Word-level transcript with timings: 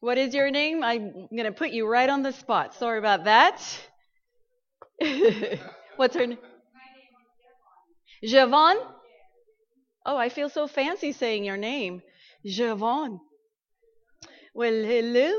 What 0.00 0.16
is 0.16 0.34
your 0.34 0.50
name? 0.50 0.82
I'm 0.82 1.28
going 1.30 1.44
to 1.44 1.52
put 1.52 1.70
you 1.70 1.86
right 1.86 2.08
on 2.08 2.22
the 2.22 2.32
spot. 2.32 2.74
Sorry 2.74 2.98
about 2.98 3.24
that. 3.24 3.60
What's 5.96 6.16
her 6.16 6.26
name? 6.26 6.38
Javon? 8.24 8.76
Oh, 10.06 10.16
I 10.16 10.30
feel 10.30 10.48
so 10.48 10.66
fancy 10.66 11.12
saying 11.12 11.44
your 11.44 11.58
name. 11.58 12.00
Javon. 12.46 13.20
Well, 14.54 14.72
hello. 14.72 15.32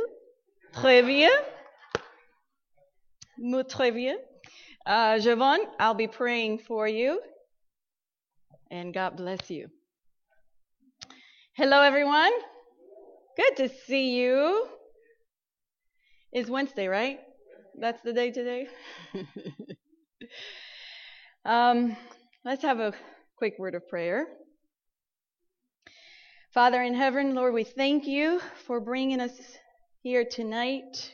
Très 0.73 1.05
bien. 1.05 1.31
Très 3.67 3.91
bien. 3.91 4.17
Uh, 4.85 5.17
Javon, 5.17 5.57
I'll 5.79 5.95
be 5.95 6.07
praying 6.07 6.59
for 6.59 6.87
you. 6.87 7.19
And 8.69 8.93
God 8.93 9.17
bless 9.17 9.49
you. 9.49 9.69
Hello, 11.53 11.81
everyone. 11.81 12.31
Good 13.37 13.55
to 13.57 13.69
see 13.69 14.19
you. 14.19 14.67
It's 16.33 16.49
Wednesday, 16.49 16.87
right? 16.87 17.19
That's 17.79 18.01
the 18.01 18.11
day 18.11 18.31
today. 18.31 18.67
um, 21.45 21.95
let's 22.43 22.61
have 22.63 22.81
a 22.81 22.93
quick 23.37 23.55
word 23.57 23.75
of 23.75 23.87
prayer. 23.87 24.27
Father 26.53 26.83
in 26.83 26.93
heaven, 26.93 27.33
Lord, 27.33 27.53
we 27.53 27.63
thank 27.63 28.05
you 28.05 28.41
for 28.67 28.81
bringing 28.81 29.21
us 29.21 29.31
here 30.03 30.25
tonight. 30.29 31.13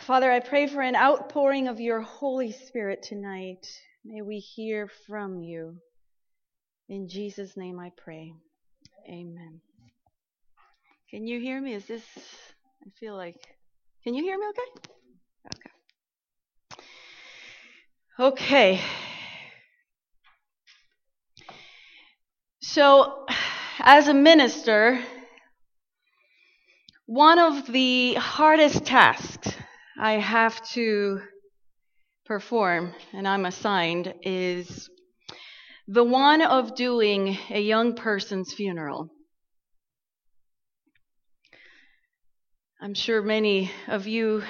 Father, 0.00 0.32
I 0.32 0.40
pray 0.40 0.66
for 0.66 0.80
an 0.80 0.96
outpouring 0.96 1.68
of 1.68 1.78
your 1.78 2.00
Holy 2.00 2.50
Spirit 2.50 3.04
tonight. 3.04 3.68
May 4.04 4.22
we 4.22 4.38
hear 4.40 4.90
from 5.06 5.38
you. 5.38 5.76
In 6.88 7.08
Jesus' 7.08 7.56
name 7.56 7.78
I 7.78 7.92
pray. 7.96 8.32
Amen. 9.10 9.60
Can 11.10 11.26
you 11.26 11.40
hear 11.40 11.60
me? 11.60 11.74
Is 11.74 11.84
this, 11.86 12.04
I 12.16 12.90
feel 13.00 13.16
like, 13.16 13.34
can 14.04 14.14
you 14.14 14.22
hear 14.22 14.38
me 14.38 14.46
okay? 14.50 14.60
Okay. 18.20 18.40
Okay. 18.44 18.80
So, 22.60 23.26
as 23.80 24.06
a 24.06 24.14
minister, 24.14 25.00
one 27.06 27.40
of 27.40 27.66
the 27.66 28.14
hardest 28.14 28.84
tasks 28.84 29.52
I 29.98 30.12
have 30.12 30.62
to 30.74 31.20
perform, 32.26 32.94
and 33.12 33.26
I'm 33.26 33.44
assigned, 33.44 34.14
is 34.22 34.88
the 35.92 36.04
one 36.04 36.40
of 36.40 36.76
doing 36.76 37.36
a 37.50 37.60
young 37.60 37.96
person's 37.96 38.54
funeral. 38.54 39.10
I'm 42.80 42.94
sure 42.94 43.20
many 43.22 43.72
of 43.88 44.06
you 44.06 44.44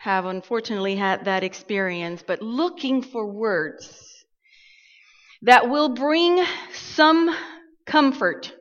have 0.00 0.24
unfortunately 0.24 0.96
had 0.96 1.26
that 1.26 1.44
experience, 1.44 2.24
but 2.26 2.42
looking 2.42 3.02
for 3.02 3.32
words 3.32 4.24
that 5.42 5.70
will 5.70 5.90
bring 5.90 6.44
some 6.72 7.32
comfort 7.86 8.52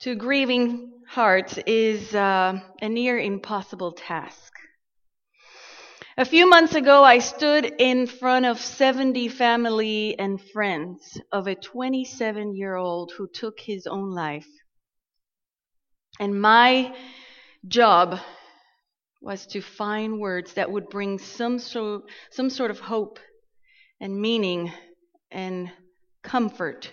to 0.00 0.14
grieving 0.14 0.92
hearts 1.08 1.58
is 1.66 2.14
uh, 2.14 2.60
a 2.82 2.88
near 2.90 3.18
impossible 3.18 3.92
task. 3.92 4.59
A 6.20 6.24
few 6.26 6.46
months 6.46 6.74
ago, 6.74 7.02
I 7.02 7.18
stood 7.20 7.64
in 7.64 8.06
front 8.06 8.44
of 8.44 8.60
70 8.60 9.28
family 9.28 10.18
and 10.18 10.38
friends 10.38 11.18
of 11.32 11.46
a 11.46 11.54
27 11.54 12.54
year 12.54 12.76
old 12.76 13.10
who 13.16 13.26
took 13.26 13.58
his 13.58 13.86
own 13.86 14.10
life. 14.10 14.46
And 16.18 16.38
my 16.38 16.94
job 17.66 18.20
was 19.22 19.46
to 19.46 19.62
find 19.62 20.20
words 20.20 20.52
that 20.52 20.70
would 20.70 20.90
bring 20.90 21.18
some 21.18 21.58
sort, 21.58 22.02
some 22.30 22.50
sort 22.50 22.70
of 22.70 22.80
hope 22.80 23.18
and 23.98 24.20
meaning 24.20 24.70
and 25.30 25.72
comfort 26.22 26.92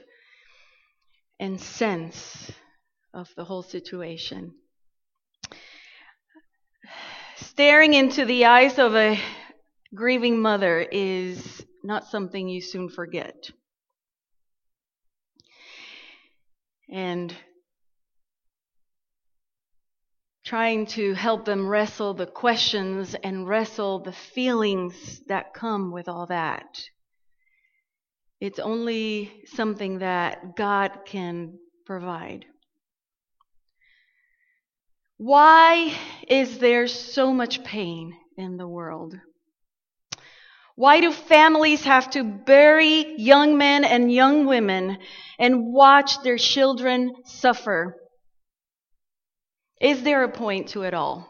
and 1.37 1.59
sense 1.59 2.49
of 3.13 3.27
the 3.35 3.43
whole 3.43 3.63
situation. 3.63 4.53
Staring 7.57 7.95
into 7.95 8.23
the 8.23 8.45
eyes 8.45 8.77
of 8.77 8.95
a 8.95 9.19
grieving 9.95 10.39
mother 10.39 10.79
is 10.79 11.65
not 11.83 12.05
something 12.05 12.47
you 12.47 12.61
soon 12.61 12.87
forget. 12.87 13.49
And 16.87 17.33
trying 20.45 20.85
to 20.85 21.15
help 21.15 21.45
them 21.45 21.67
wrestle 21.67 22.13
the 22.13 22.27
questions 22.27 23.15
and 23.23 23.47
wrestle 23.47 24.03
the 24.03 24.13
feelings 24.13 25.21
that 25.27 25.55
come 25.55 25.91
with 25.91 26.07
all 26.07 26.27
that. 26.27 26.79
It's 28.39 28.59
only 28.59 29.31
something 29.45 29.97
that 29.97 30.55
God 30.55 30.91
can 31.07 31.57
provide. 31.87 32.45
Why 35.17 35.97
is 36.27 36.59
there 36.59 36.87
so 36.87 37.33
much 37.33 37.63
pain 37.63 38.15
in 38.37 38.57
the 38.57 38.67
world? 38.67 39.15
Why 40.75 41.01
do 41.01 41.11
families 41.11 41.83
have 41.85 42.11
to 42.11 42.23
bury 42.23 43.15
young 43.17 43.57
men 43.57 43.83
and 43.83 44.13
young 44.13 44.45
women 44.45 44.99
and 45.39 45.73
watch 45.73 46.21
their 46.21 46.37
children 46.37 47.15
suffer? 47.25 47.95
Is 49.81 50.03
there 50.03 50.23
a 50.23 50.31
point 50.31 50.69
to 50.69 50.83
it 50.83 50.93
all? 50.93 51.27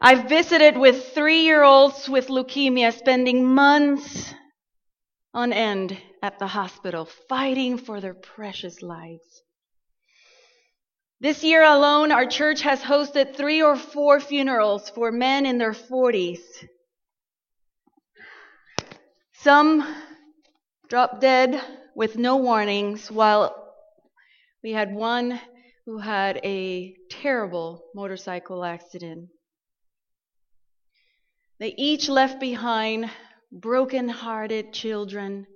I've 0.00 0.28
visited 0.28 0.76
with 0.76 1.12
three 1.14 1.42
year 1.42 1.64
olds 1.64 2.08
with 2.08 2.28
leukemia 2.28 2.92
spending 2.92 3.44
months 3.44 4.32
on 5.32 5.52
end 5.52 6.00
at 6.22 6.38
the 6.38 6.46
hospital 6.46 7.08
fighting 7.28 7.78
for 7.78 8.00
their 8.00 8.14
precious 8.14 8.80
lives. 8.80 9.43
This 11.20 11.44
year 11.44 11.62
alone, 11.62 12.10
our 12.10 12.26
church 12.26 12.62
has 12.62 12.80
hosted 12.80 13.36
three 13.36 13.62
or 13.62 13.76
four 13.76 14.18
funerals 14.20 14.90
for 14.90 15.12
men 15.12 15.46
in 15.46 15.58
their 15.58 15.72
40s. 15.72 16.40
Some 19.34 19.86
dropped 20.88 21.20
dead 21.20 21.62
with 21.94 22.18
no 22.18 22.36
warnings, 22.36 23.10
while 23.10 23.72
we 24.62 24.72
had 24.72 24.92
one 24.92 25.40
who 25.86 25.98
had 25.98 26.40
a 26.44 26.96
terrible 27.10 27.84
motorcycle 27.94 28.64
accident. 28.64 29.28
They 31.60 31.74
each 31.78 32.08
left 32.08 32.40
behind 32.40 33.08
broken 33.52 34.08
hearted 34.08 34.72
children, 34.72 35.46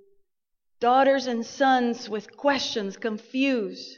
daughters 0.79 1.27
and 1.27 1.45
sons 1.45 2.07
with 2.07 2.37
questions, 2.37 2.95
confused 2.95 3.97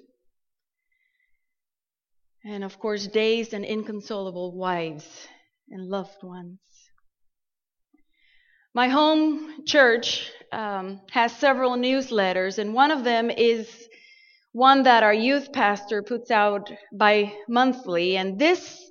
and 2.44 2.64
of 2.64 2.80
course, 2.80 3.08
dazed 3.08 3.54
and 3.54 3.64
inconsolable 3.66 4.52
wives 4.58 5.28
and 5.70 5.88
loved 5.88 6.24
ones. 6.24 6.60
My 8.74 8.88
home 8.88 9.66
church 9.66 10.32
um, 10.52 11.02
has 11.12 11.36
several 11.36 11.72
newsletters, 11.72 12.58
and 12.58 12.74
one 12.74 12.92
of 12.92 13.04
them 13.04 13.30
is 13.30 13.70
one 14.54 14.84
that 14.84 15.04
our 15.04 15.14
youth 15.14 15.52
pastor 15.54 16.02
puts 16.02 16.32
out 16.32 16.72
by 16.94 17.34
monthly. 17.48 18.18
And 18.18 18.40
this 18.40 18.90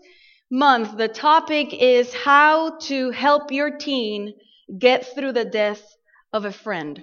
month, 0.50 0.96
the 0.96 1.08
topic 1.08 1.72
is 1.72 2.12
how 2.14 2.78
to 2.80 3.10
help 3.10 3.52
your 3.52 3.76
teen 3.78 4.34
get 4.78 5.06
through 5.14 5.32
the 5.32 5.44
death 5.44 5.82
of 6.32 6.44
a 6.44 6.52
friend. 6.52 7.02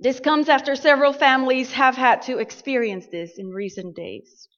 This 0.00 0.20
comes 0.20 0.48
after 0.48 0.74
several 0.74 1.12
families 1.12 1.72
have 1.72 1.96
had 1.96 2.22
to 2.22 2.38
experience 2.38 3.06
this 3.06 3.38
in 3.38 3.48
recent 3.48 3.94
days. 3.94 4.48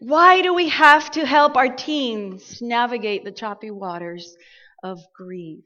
Why 0.00 0.42
do 0.42 0.54
we 0.54 0.68
have 0.68 1.10
to 1.12 1.26
help 1.26 1.56
our 1.56 1.74
teens 1.74 2.62
navigate 2.62 3.24
the 3.24 3.32
choppy 3.32 3.70
waters 3.70 4.36
of 4.82 5.00
grief? 5.12 5.64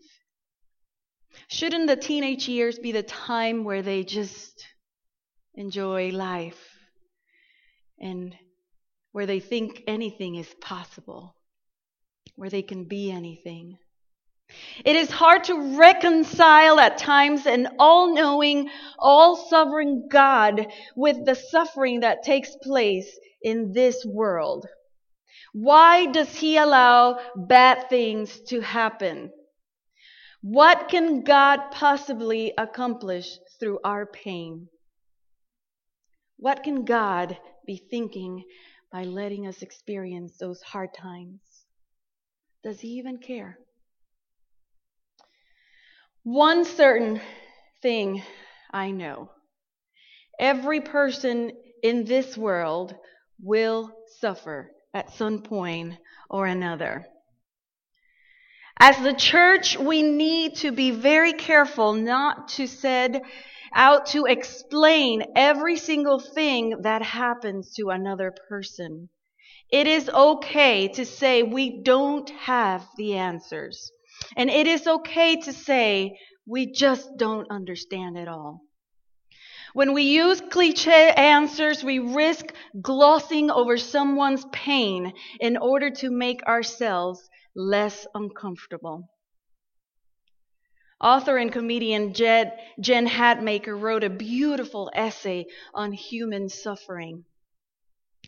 Shouldn't 1.49 1.87
the 1.87 1.96
teenage 1.96 2.49
years 2.49 2.79
be 2.79 2.93
the 2.93 3.02
time 3.02 3.64
where 3.64 3.82
they 3.82 4.05
just 4.05 4.67
enjoy 5.55 6.11
life 6.11 6.76
and 8.00 8.34
where 9.12 9.26
they 9.26 9.40
think 9.40 9.82
anything 9.87 10.37
is 10.37 10.52
possible, 10.61 11.37
where 12.37 12.50
they 12.50 12.62
can 12.62 12.85
be 12.85 13.11
anything? 13.11 13.76
It 14.84 14.96
is 14.96 15.10
hard 15.10 15.44
to 15.44 15.78
reconcile 15.78 16.81
at 16.81 16.99
times 16.99 17.46
an 17.46 17.69
all 17.78 18.14
knowing, 18.14 18.69
all 18.99 19.37
sovereign 19.37 20.08
God 20.10 20.66
with 20.96 21.25
the 21.25 21.34
suffering 21.34 22.00
that 22.00 22.22
takes 22.22 22.56
place 22.62 23.19
in 23.43 23.72
this 23.72 24.04
world? 24.04 24.66
Why 25.52 26.06
does 26.06 26.34
he 26.34 26.56
allow 26.56 27.19
bad 27.37 27.90
things 27.90 28.40
to 28.49 28.60
happen? 28.60 29.31
What 30.40 30.88
can 30.88 31.22
God 31.22 31.70
possibly 31.70 32.52
accomplish 32.58 33.38
through 33.60 33.78
our 33.84 34.06
pain? 34.06 34.69
What 36.38 36.64
can 36.64 36.84
God 36.84 37.38
be 37.66 37.76
thinking 37.76 38.43
by 38.90 39.04
letting 39.04 39.46
us 39.46 39.62
experience 39.62 40.37
those 40.38 40.60
hard 40.62 40.94
times? 40.94 41.40
Does 42.64 42.81
He 42.81 42.88
even 42.99 43.19
care? 43.19 43.58
One 46.24 46.64
certain 46.64 47.20
thing 47.82 48.22
I 48.70 48.92
know 48.92 49.30
every 50.38 50.80
person 50.80 51.50
in 51.82 52.04
this 52.04 52.36
world 52.36 52.94
will 53.40 53.90
suffer 54.20 54.70
at 54.94 55.12
some 55.14 55.42
point 55.42 55.94
or 56.30 56.46
another. 56.46 57.06
As 58.78 58.98
the 58.98 59.14
church, 59.14 59.76
we 59.78 60.02
need 60.02 60.56
to 60.56 60.70
be 60.70 60.92
very 60.92 61.32
careful 61.32 61.92
not 61.92 62.48
to 62.50 62.66
set 62.66 63.22
out 63.75 64.06
to 64.06 64.26
explain 64.26 65.25
every 65.34 65.76
single 65.76 66.20
thing 66.20 66.82
that 66.82 67.02
happens 67.02 67.75
to 67.75 67.90
another 67.90 68.32
person. 68.48 69.08
It 69.70 69.86
is 69.86 70.08
okay 70.08 70.88
to 70.88 71.04
say 71.04 71.42
we 71.42 71.82
don't 71.82 72.28
have 72.30 72.86
the 72.96 73.14
answers. 73.14 73.90
And 74.36 74.50
it 74.50 74.66
is 74.66 74.86
okay 74.86 75.36
to 75.42 75.52
say 75.52 76.19
we 76.46 76.72
just 76.72 77.16
don't 77.16 77.50
understand 77.50 78.16
it 78.19 78.28
all. 78.28 78.60
When 79.74 79.94
we 79.94 80.02
use 80.02 80.40
cliche 80.40 81.10
answers, 81.10 81.82
we 81.82 81.98
risk 81.98 82.52
glossing 82.80 83.50
over 83.50 83.78
someone's 83.78 84.44
pain 84.52 85.14
in 85.40 85.56
order 85.56 85.90
to 85.90 86.10
make 86.10 86.42
ourselves 86.42 87.28
less 87.54 88.06
uncomfortable. 88.14 89.08
Author 91.00 91.36
and 91.38 91.50
comedian 91.50 92.12
Jed, 92.12 92.52
Jen 92.80 93.08
Hatmaker 93.08 93.78
wrote 93.78 94.04
a 94.04 94.10
beautiful 94.10 94.90
essay 94.94 95.46
on 95.75 95.92
human 95.92 96.48
suffering. 96.48 97.25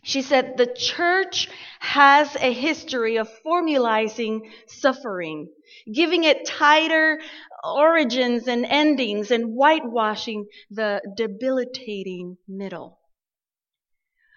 She 0.07 0.21
said 0.21 0.55
the 0.55 0.67
church 0.67 1.49
has 1.79 2.35
a 2.35 2.53
history 2.53 3.17
of 3.17 3.27
formalizing 3.43 4.41
suffering, 4.67 5.49
giving 5.91 6.23
it 6.23 6.45
tighter 6.45 7.19
origins 7.63 8.47
and 8.47 8.67
endings 8.67 9.31
and 9.31 9.55
whitewashing 9.55 10.45
the 10.69 11.01
debilitating 11.17 12.37
middle. 12.47 12.99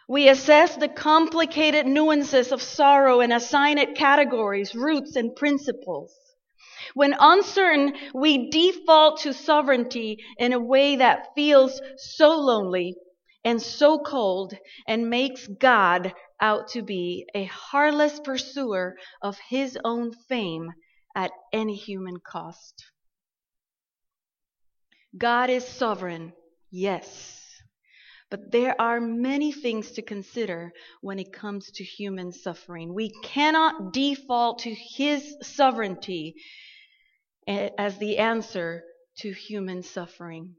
We 0.09 0.31
assess 0.31 0.75
the 0.75 0.88
complicated 0.88 1.87
nuances 1.87 2.50
of 2.50 2.62
sorrow 2.62 3.21
and 3.21 3.31
assign 3.31 3.76
it 3.76 3.94
categories, 3.94 4.75
roots, 4.75 5.17
and 5.17 5.37
principles. 5.37 6.17
When 6.94 7.14
uncertain, 7.21 7.93
we 8.14 8.49
default 8.49 9.21
to 9.21 9.35
sovereignty 9.35 10.25
in 10.38 10.55
a 10.55 10.59
way 10.59 10.97
that 10.97 11.35
feels 11.35 11.79
so 11.99 12.38
lonely 12.41 12.94
and 13.49 13.62
so 13.62 13.99
cold 13.99 14.53
and 14.87 15.09
makes 15.09 15.47
God 15.47 16.12
out 16.39 16.69
to 16.69 16.83
be 16.83 17.27
a 17.35 17.45
heartless 17.45 18.21
pursuer 18.21 18.95
of 19.23 19.39
his 19.49 19.79
own 19.87 20.12
fame 20.29 20.71
at 21.15 21.31
any 21.50 21.75
human 21.75 22.19
cost. 22.19 22.85
God 25.17 25.49
is 25.49 25.67
sovereign, 25.67 26.35
yes. 26.71 27.43
But 28.31 28.53
there 28.53 28.79
are 28.79 29.00
many 29.00 29.50
things 29.50 29.93
to 29.93 30.03
consider 30.03 30.71
when 31.00 31.19
it 31.19 31.33
comes 31.33 31.71
to 31.71 31.83
human 31.83 32.33
suffering. 32.33 32.93
We 32.93 33.11
cannot 33.23 33.95
default 33.95 34.59
to 34.65 34.75
his 34.75 35.37
sovereignty 35.41 36.35
as 37.47 37.97
the 37.97 38.19
answer 38.19 38.85
to 39.21 39.33
human 39.33 39.83
suffering. 39.83 40.55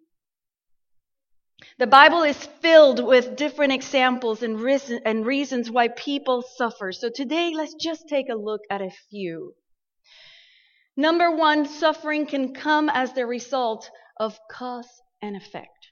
The 1.78 1.88
Bible 1.88 2.24
is 2.24 2.38
filled 2.62 3.04
with 3.04 3.36
different 3.36 3.74
examples 3.74 4.44
and, 4.44 4.60
reason, 4.60 5.02
and 5.06 5.26
reasons 5.26 5.70
why 5.70 5.90
people 5.90 6.42
suffer. 6.42 6.92
So 6.92 7.10
today, 7.10 7.54
let's 7.56 7.74
just 7.74 8.08
take 8.08 8.30
a 8.30 8.36
look 8.36 8.62
at 8.70 8.82
a 8.82 8.92
few. 9.10 9.54
Number 10.96 11.32
one, 11.32 11.66
suffering 11.66 12.26
can 12.26 12.54
come 12.54 12.90
as 12.90 13.14
the 13.14 13.26
result 13.26 13.90
of 14.18 14.40
cause 14.52 14.90
and 15.22 15.36
effect. 15.36 15.92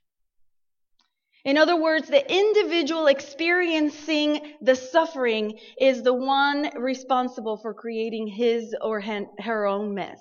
In 1.45 1.57
other 1.57 1.79
words, 1.81 2.09
the 2.09 2.29
individual 2.29 3.07
experiencing 3.07 4.55
the 4.61 4.75
suffering 4.75 5.57
is 5.79 6.03
the 6.03 6.13
one 6.13 6.69
responsible 6.75 7.55
for 7.55 7.73
creating 7.73 8.27
his 8.27 8.75
or 8.81 9.01
her 9.01 9.65
own 9.65 9.93
mess. 9.93 10.19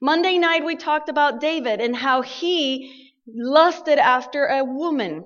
Monday 0.00 0.38
night 0.38 0.64
we 0.64 0.76
talked 0.76 1.10
about 1.10 1.40
David 1.40 1.82
and 1.82 1.94
how 1.94 2.22
he 2.22 3.03
lusted 3.26 3.98
after 3.98 4.46
a 4.46 4.64
woman 4.64 5.24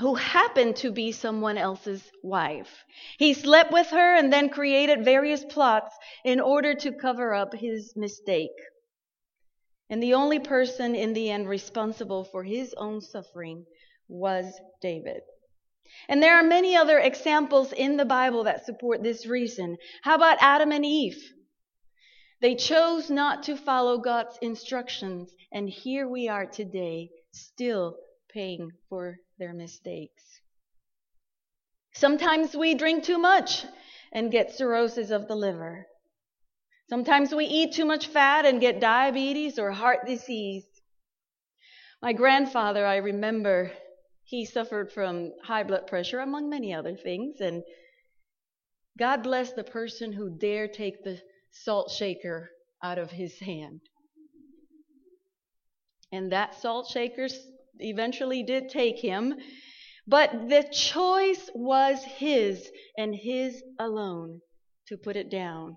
who 0.00 0.14
happened 0.14 0.76
to 0.76 0.90
be 0.90 1.12
someone 1.12 1.58
else's 1.58 2.02
wife. 2.22 2.84
He 3.18 3.34
slept 3.34 3.72
with 3.72 3.88
her 3.88 4.16
and 4.16 4.32
then 4.32 4.48
created 4.48 5.04
various 5.04 5.44
plots 5.44 5.94
in 6.24 6.40
order 6.40 6.74
to 6.74 6.92
cover 6.92 7.34
up 7.34 7.54
his 7.54 7.92
mistake. 7.94 8.50
And 9.90 10.02
the 10.02 10.14
only 10.14 10.38
person 10.38 10.94
in 10.94 11.12
the 11.12 11.30
end 11.30 11.48
responsible 11.48 12.24
for 12.24 12.42
his 12.42 12.74
own 12.76 13.00
suffering 13.00 13.66
was 14.08 14.58
David. 14.80 15.20
And 16.08 16.22
there 16.22 16.36
are 16.36 16.42
many 16.42 16.74
other 16.74 16.98
examples 16.98 17.72
in 17.72 17.98
the 17.98 18.06
Bible 18.06 18.44
that 18.44 18.64
support 18.64 19.02
this 19.02 19.26
reason. 19.26 19.76
How 20.02 20.14
about 20.14 20.38
Adam 20.40 20.72
and 20.72 20.86
Eve? 20.86 21.22
They 22.42 22.56
chose 22.56 23.08
not 23.08 23.44
to 23.44 23.56
follow 23.56 23.98
God's 23.98 24.36
instructions, 24.42 25.32
and 25.52 25.68
here 25.68 26.08
we 26.08 26.28
are 26.28 26.44
today, 26.44 27.10
still 27.30 27.96
paying 28.34 28.72
for 28.88 29.18
their 29.38 29.54
mistakes. 29.54 30.24
Sometimes 31.94 32.56
we 32.56 32.74
drink 32.74 33.04
too 33.04 33.18
much 33.18 33.64
and 34.12 34.32
get 34.32 34.56
cirrhosis 34.56 35.10
of 35.10 35.28
the 35.28 35.36
liver. 35.36 35.86
Sometimes 36.90 37.32
we 37.32 37.44
eat 37.44 37.74
too 37.74 37.84
much 37.84 38.08
fat 38.08 38.44
and 38.44 38.60
get 38.60 38.80
diabetes 38.80 39.56
or 39.56 39.70
heart 39.70 40.04
disease. 40.04 40.66
My 42.02 42.12
grandfather, 42.12 42.84
I 42.84 42.96
remember, 42.96 43.70
he 44.24 44.46
suffered 44.46 44.90
from 44.90 45.30
high 45.44 45.62
blood 45.62 45.86
pressure, 45.86 46.18
among 46.18 46.50
many 46.50 46.74
other 46.74 46.96
things, 46.96 47.40
and 47.40 47.62
God 48.98 49.22
bless 49.22 49.52
the 49.52 49.62
person 49.62 50.12
who 50.12 50.36
dare 50.36 50.66
take 50.66 51.04
the 51.04 51.22
salt 51.52 51.90
shaker 51.90 52.50
out 52.82 52.98
of 52.98 53.10
his 53.10 53.38
hand. 53.38 53.80
And 56.10 56.32
that 56.32 56.60
salt 56.60 56.88
shaker 56.88 57.28
eventually 57.78 58.42
did 58.42 58.68
take 58.68 58.98
him, 58.98 59.34
but 60.06 60.48
the 60.48 60.64
choice 60.72 61.50
was 61.54 62.02
his 62.04 62.68
and 62.98 63.14
his 63.14 63.62
alone 63.78 64.40
to 64.88 64.96
put 64.96 65.16
it 65.16 65.30
down. 65.30 65.76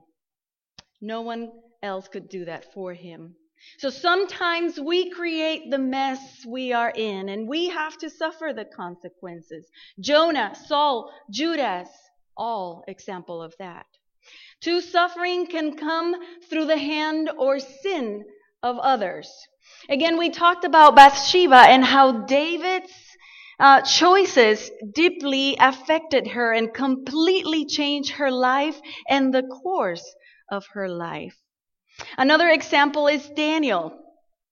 No 1.01 1.21
one 1.21 1.51
else 1.83 2.07
could 2.07 2.27
do 2.27 2.45
that 2.45 2.73
for 2.73 2.93
him. 2.93 3.35
So 3.77 3.89
sometimes 3.89 4.79
we 4.79 5.09
create 5.09 5.71
the 5.71 5.77
mess 5.77 6.45
we 6.45 6.73
are 6.73 6.91
in 6.91 7.29
and 7.29 7.47
we 7.47 7.69
have 7.69 7.97
to 7.99 8.09
suffer 8.09 8.51
the 8.53 8.65
consequences. 8.65 9.65
Jonah, 9.99 10.55
Saul, 10.67 11.11
Judas, 11.31 11.89
all 12.35 12.83
example 12.87 13.41
of 13.41 13.55
that. 13.59 13.85
Two 14.65 14.81
suffering 14.81 15.45
can 15.45 15.77
come 15.77 16.15
through 16.49 16.65
the 16.65 16.79
hand 16.79 17.29
or 17.37 17.59
sin 17.59 18.23
of 18.63 18.79
others. 18.79 19.31
Again, 19.89 20.17
we 20.17 20.31
talked 20.31 20.65
about 20.65 20.95
Bathsheba 20.95 21.67
and 21.69 21.85
how 21.85 22.25
David's 22.25 22.91
uh, 23.59 23.81
choices 23.81 24.71
deeply 24.95 25.55
affected 25.59 26.29
her 26.29 26.51
and 26.51 26.73
completely 26.73 27.67
changed 27.67 28.13
her 28.13 28.31
life 28.31 28.81
and 29.07 29.31
the 29.31 29.43
course 29.43 30.15
of 30.51 30.65
her 30.73 30.89
life. 30.89 31.37
Another 32.17 32.49
example 32.49 33.05
is 33.05 33.29
Daniel. 33.35 33.95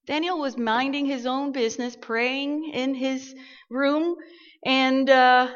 Daniel 0.06 0.38
was 0.38 0.56
minding 0.56 1.06
his 1.06 1.26
own 1.26 1.50
business, 1.50 1.96
praying 2.00 2.70
in 2.72 2.94
his 2.94 3.34
room, 3.68 4.14
and 4.64 5.10
uh, 5.10 5.48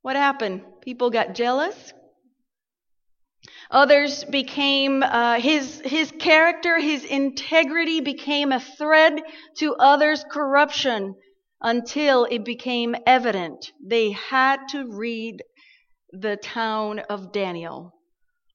what 0.00 0.16
happened? 0.16 0.62
People 0.80 1.10
got 1.10 1.34
jealous, 1.34 1.92
Others 3.72 4.24
became, 4.24 5.02
uh, 5.02 5.40
his, 5.40 5.80
his 5.82 6.12
character, 6.18 6.78
his 6.78 7.04
integrity 7.04 8.02
became 8.02 8.52
a 8.52 8.60
thread 8.60 9.22
to 9.56 9.74
others' 9.76 10.24
corruption 10.30 11.14
until 11.62 12.24
it 12.26 12.44
became 12.44 12.94
evident 13.06 13.72
they 13.82 14.10
had 14.10 14.58
to 14.68 14.84
read 14.86 15.42
the 16.12 16.36
town 16.36 16.98
of 16.98 17.32
Daniel 17.32 17.94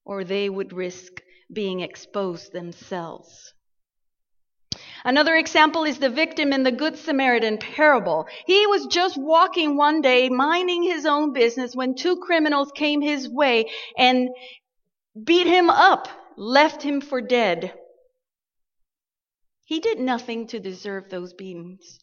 or 0.05 0.24
they 0.24 0.50
would 0.50 0.71
risk 0.71 1.24
being 1.51 1.79
exposed 1.79 2.53
themselves. 2.53 3.53
Another 5.03 5.36
example 5.36 5.83
is 5.86 5.97
the 5.97 6.09
victim 6.09 6.53
in 6.53 6.63
the 6.63 6.71
Good 6.71 6.97
Samaritan 6.97 7.57
parable. 7.57 8.27
He 8.45 8.67
was 8.67 8.86
just 8.88 9.17
walking 9.17 9.77
one 9.77 10.01
day, 10.01 10.29
minding 10.29 10.83
his 10.83 11.05
own 11.05 11.33
business, 11.33 11.75
when 11.75 11.95
two 11.95 12.17
criminals 12.17 12.71
came 12.75 13.01
his 13.01 13.27
way 13.29 13.65
and 13.97 14.29
beat 15.25 15.47
him 15.47 15.69
up, 15.69 16.07
left 16.38 16.83
him 16.83 17.01
for 17.01 17.21
dead. 17.21 17.74
He 19.65 19.79
did 19.79 20.00
nothing 20.00 20.47
to 20.47 20.59
deserve 20.59 21.09
those 21.09 21.33
beatings. 21.33 22.00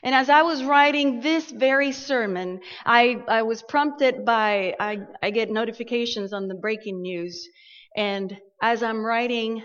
And 0.02 0.12
as 0.12 0.28
I 0.28 0.42
was 0.42 0.64
writing 0.64 1.20
this 1.20 1.52
very 1.52 1.92
sermon, 1.92 2.62
I, 2.84 3.22
I 3.28 3.42
was 3.42 3.62
prompted 3.62 4.24
by, 4.24 4.74
I, 4.80 5.02
I 5.22 5.30
get 5.30 5.52
notifications 5.52 6.32
on 6.32 6.48
the 6.48 6.56
breaking 6.56 7.02
news. 7.02 7.48
And 7.96 8.36
as 8.60 8.82
I'm 8.82 9.06
writing, 9.06 9.62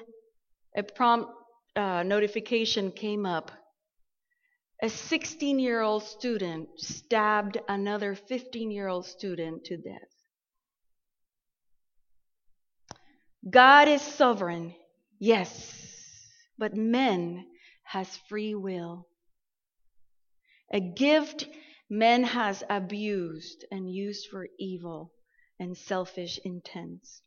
a 0.78 0.84
prompt 0.84 1.32
uh, 1.76 2.04
notification 2.04 2.92
came 2.92 3.26
up 3.26 3.52
a 4.82 4.90
16 4.90 5.60
year 5.60 5.82
old 5.82 6.04
student 6.04 6.70
stabbed 6.78 7.58
another 7.68 8.16
15 8.16 8.72
year 8.72 8.88
old 8.88 9.06
student 9.06 9.66
to 9.66 9.78
death. 9.78 10.02
God 13.50 13.88
is 13.88 14.02
sovereign, 14.02 14.74
yes, 15.20 15.74
but 16.58 16.76
man 16.76 17.46
has 17.84 18.18
free 18.28 18.56
will. 18.56 19.08
A 20.74 20.80
gift 20.80 21.48
man 21.90 22.24
has 22.24 22.64
abused 22.70 23.66
and 23.72 23.94
used 23.94 24.28
for 24.30 24.48
evil 24.58 25.14
and 25.60 25.78
selfish 25.78 26.40
intents. 26.44 27.22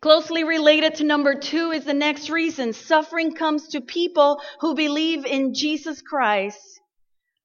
Closely 0.00 0.44
related 0.44 0.96
to 0.96 1.04
number 1.04 1.34
two 1.34 1.72
is 1.72 1.84
the 1.84 1.94
next 1.94 2.30
reason. 2.30 2.72
Suffering 2.72 3.34
comes 3.34 3.68
to 3.68 3.80
people 3.80 4.40
who 4.60 4.74
believe 4.74 5.26
in 5.26 5.54
Jesus 5.54 6.02
Christ 6.02 6.80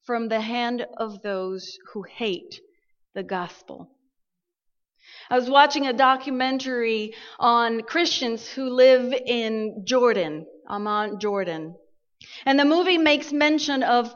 from 0.05 0.27
the 0.27 0.41
hand 0.41 0.85
of 0.97 1.21
those 1.21 1.77
who 1.93 2.03
hate 2.03 2.59
the 3.13 3.23
gospel. 3.23 3.89
I 5.29 5.37
was 5.37 5.49
watching 5.49 5.87
a 5.87 5.93
documentary 5.93 7.13
on 7.39 7.81
Christians 7.81 8.47
who 8.47 8.69
live 8.69 9.13
in 9.13 9.83
Jordan, 9.85 10.45
Amman, 10.69 11.19
Jordan. 11.19 11.75
And 12.45 12.59
the 12.59 12.65
movie 12.65 12.97
makes 12.97 13.31
mention 13.31 13.83
of 13.83 14.13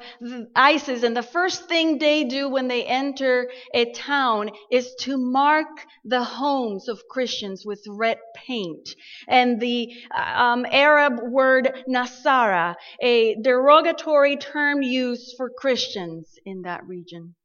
ISIS, 0.56 1.04
and 1.04 1.16
the 1.16 1.24
first 1.24 1.68
thing 1.68 1.98
they 1.98 2.26
do 2.26 2.50
when 2.50 2.68
they 2.68 2.84
enter 2.86 3.50
a 3.74 3.92
town 3.94 4.52
is 4.70 4.94
to 5.02 5.18
mark 5.18 5.68
the 6.04 6.24
homes 6.24 6.90
of 6.90 7.08
Christians 7.10 7.66
with 7.66 7.84
red 7.88 8.18
paint. 8.36 8.96
And 9.28 9.60
the 9.60 9.94
um, 10.14 10.66
Arab 10.70 11.20
word 11.24 11.84
Nasara, 11.88 12.76
a 13.02 13.36
derogatory 13.36 14.36
term 14.38 14.82
used 14.82 15.36
for 15.38 15.50
Christians 15.50 16.38
in 16.46 16.64
that 16.64 16.86
region. 16.86 17.36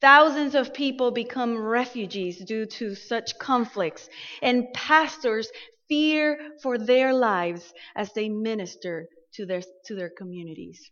Thousands 0.00 0.54
of 0.54 0.72
people 0.72 1.10
become 1.10 1.58
refugees 1.58 2.42
due 2.44 2.66
to 2.66 2.94
such 2.94 3.38
conflicts, 3.38 4.08
and 4.40 4.72
pastors 4.72 5.50
fear 5.88 6.38
for 6.62 6.78
their 6.78 7.12
lives 7.12 7.74
as 7.96 8.12
they 8.12 8.28
minister 8.28 9.08
to 9.34 9.46
their, 9.46 9.62
to 9.86 9.94
their 9.94 10.10
communities. 10.10 10.90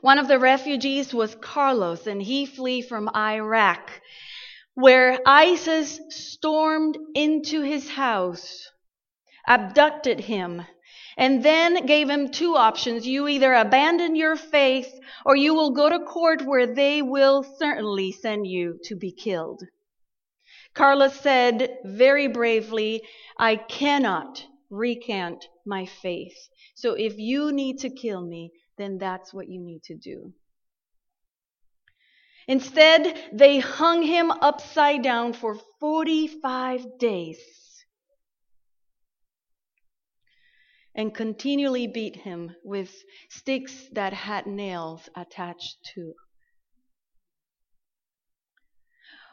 One 0.00 0.18
of 0.18 0.28
the 0.28 0.38
refugees 0.38 1.12
was 1.12 1.34
Carlos, 1.34 2.06
and 2.06 2.22
he 2.22 2.46
fled 2.46 2.84
from 2.84 3.08
Iraq, 3.16 4.00
where 4.74 5.18
ISIS 5.26 6.00
stormed 6.10 6.96
into 7.14 7.62
his 7.62 7.88
house, 7.90 8.70
abducted 9.46 10.20
him, 10.20 10.64
and 11.16 11.42
then 11.42 11.84
gave 11.84 12.08
him 12.08 12.30
two 12.30 12.56
options. 12.56 13.06
You 13.06 13.28
either 13.28 13.52
abandon 13.52 14.14
your 14.14 14.36
faith 14.36 14.92
or 15.26 15.36
you 15.36 15.54
will 15.54 15.70
go 15.70 15.88
to 15.88 15.98
court 16.00 16.42
where 16.42 16.66
they 16.66 17.02
will 17.02 17.42
certainly 17.42 18.12
send 18.12 18.46
you 18.46 18.78
to 18.84 18.96
be 18.96 19.12
killed. 19.12 19.62
Carlos 20.74 21.18
said 21.20 21.78
very 21.84 22.28
bravely, 22.28 23.02
I 23.36 23.56
cannot 23.56 24.46
recant 24.72 25.46
my 25.66 25.84
faith. 25.84 26.36
So 26.74 26.94
if 26.94 27.18
you 27.18 27.52
need 27.52 27.78
to 27.80 27.90
kill 27.90 28.22
me, 28.22 28.50
then 28.78 28.98
that's 28.98 29.32
what 29.32 29.48
you 29.48 29.60
need 29.60 29.82
to 29.84 29.94
do. 29.94 30.32
Instead, 32.48 33.30
they 33.32 33.60
hung 33.60 34.02
him 34.02 34.30
upside 34.30 35.02
down 35.02 35.34
for 35.34 35.56
45 35.78 36.98
days 36.98 37.38
and 40.94 41.14
continually 41.14 41.86
beat 41.86 42.16
him 42.16 42.54
with 42.64 42.90
sticks 43.30 43.88
that 43.92 44.12
had 44.12 44.46
nails 44.46 45.08
attached 45.14 45.76
to. 45.94 46.14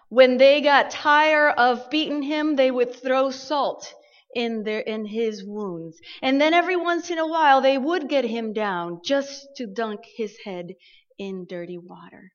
When 0.10 0.38
they 0.38 0.62
got 0.62 0.92
tired 0.92 1.54
of 1.58 1.90
beating 1.90 2.24
him, 2.24 2.56
they 2.56 2.72
would 2.72 2.94
throw 2.96 3.32
salt 3.32 3.94
in 4.36 4.64
their 4.64 4.80
in 4.80 5.06
his 5.06 5.44
wounds. 5.44 6.00
And 6.22 6.40
then 6.40 6.54
every 6.54 6.76
once 6.76 7.10
in 7.10 7.18
a 7.18 7.28
while 7.28 7.62
they 7.62 7.78
would 7.78 8.10
get 8.10 8.26
him 8.26 8.54
down 8.54 9.02
just 9.04 9.48
to 9.58 9.66
dunk 9.68 10.02
his 10.16 10.38
head 10.46 10.76
in 11.18 11.46
dirty 11.48 11.78
water. 11.78 12.32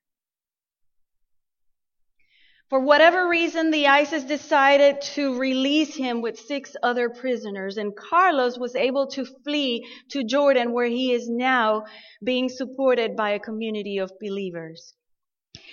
For 2.69 2.79
whatever 2.79 3.29
reason, 3.29 3.69
the 3.69 3.87
ISIS 3.87 4.23
decided 4.23 4.99
to 5.13 5.37
release 5.37 5.95
him 5.95 6.21
with 6.21 6.39
six 6.39 6.75
other 6.81 7.09
prisoners, 7.09 7.77
and 7.77 7.95
Carlos 7.95 8.57
was 8.57 8.75
able 8.75 9.05
to 9.11 9.23
flee 9.43 9.85
to 10.09 10.23
Jordan, 10.23 10.73
where 10.73 10.87
he 10.87 11.13
is 11.13 11.29
now 11.29 11.83
being 12.23 12.49
supported 12.49 13.15
by 13.15 13.29
a 13.29 13.39
community 13.39 13.99
of 13.99 14.11
believers. 14.19 14.95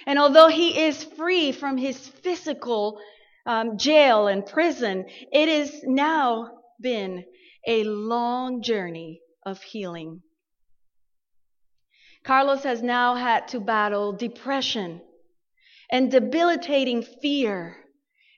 And 0.06 0.18
although 0.18 0.48
he 0.48 0.82
is 0.82 1.02
free 1.02 1.50
from 1.50 1.78
his 1.78 1.96
physical 1.96 3.00
um, 3.46 3.78
jail 3.78 4.28
and 4.28 4.46
prison, 4.46 5.06
it 5.32 5.48
has 5.48 5.82
now 5.84 6.50
been 6.80 7.24
a 7.66 7.84
long 7.84 8.62
journey 8.62 9.20
of 9.44 9.62
healing. 9.62 10.22
Carlos 12.24 12.62
has 12.62 12.82
now 12.82 13.14
had 13.14 13.48
to 13.48 13.60
battle 13.60 14.12
depression 14.12 15.00
and 15.90 16.10
debilitating 16.10 17.02
fear 17.02 17.76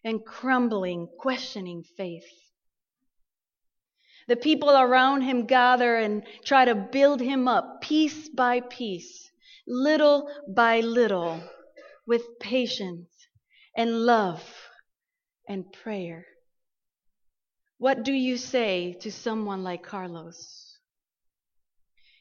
and 0.02 0.24
crumbling, 0.24 1.08
questioning 1.18 1.84
faith. 1.96 2.24
The 4.26 4.36
people 4.36 4.70
around 4.70 5.20
him 5.20 5.44
gather 5.44 5.96
and 5.96 6.22
try 6.46 6.64
to 6.64 6.74
build 6.74 7.20
him 7.20 7.46
up 7.46 7.82
piece 7.82 8.28
by 8.30 8.60
piece, 8.60 9.30
little 9.66 10.30
by 10.48 10.80
little, 10.80 11.42
with 12.06 12.38
patience 12.40 13.10
and 13.76 14.06
love 14.06 14.42
and 15.48 15.72
prayer. 15.72 16.26
What 17.78 18.04
do 18.04 18.12
you 18.12 18.36
say 18.36 18.96
to 19.00 19.10
someone 19.10 19.62
like 19.62 19.82
Carlos? 19.82 20.78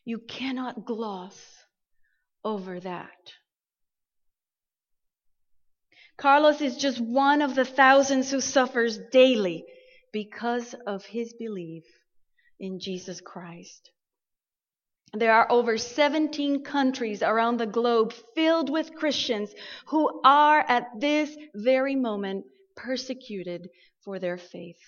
You 0.06 0.20
cannot 0.20 0.86
gloss 0.86 1.40
over 2.44 2.80
that. 2.80 3.34
Carlos 6.18 6.62
is 6.62 6.78
just 6.78 7.00
one 7.00 7.42
of 7.42 7.56
the 7.56 7.66
thousands 7.66 8.30
who 8.32 8.42
suffers 8.42 9.00
daily 9.12 9.66
because 10.12 10.76
of 10.86 11.06
his 11.06 11.34
belief 11.34 11.84
in 12.60 12.80
Jesus 12.80 13.20
Christ. 13.22 13.92
There 15.14 15.34
are 15.34 15.52
over 15.52 15.78
17 15.78 16.64
countries 16.64 17.22
around 17.22 17.58
the 17.58 17.68
globe 17.68 18.14
filled 18.36 18.70
with 18.70 18.96
Christians 18.96 19.54
who 19.88 20.22
are 20.24 20.60
at 20.68 20.88
this 21.00 21.36
very 21.54 21.96
moment 21.96 22.46
persecuted 22.76 23.70
for 24.04 24.20
their 24.20 24.38
faith. 24.38 24.80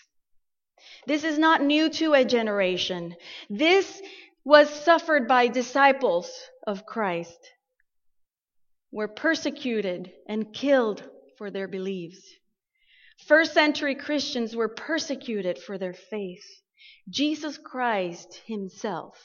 This 1.08 1.24
is 1.24 1.39
not 1.39 1.63
new 1.63 1.89
to 1.92 2.13
a 2.13 2.25
generation. 2.25 3.15
This 3.50 4.01
was 4.44 4.70
suffered 4.70 5.27
by 5.27 5.48
disciples 5.48 6.32
of 6.68 6.86
Christ, 6.86 7.51
were 8.92 9.08
persecuted 9.08 10.12
and 10.27 10.54
killed 10.54 11.04
for 11.38 11.50
their 11.50 11.68
beliefs. 11.68 12.22
First 13.27 13.54
century 13.54 13.96
Christians 13.96 14.56
were 14.56 14.70
persecuted 14.70 15.58
for 15.58 15.77
their 15.77 15.94
faith. 15.94 16.46
Jesus 17.10 17.58
Christ 17.58 18.42
himself 18.46 19.18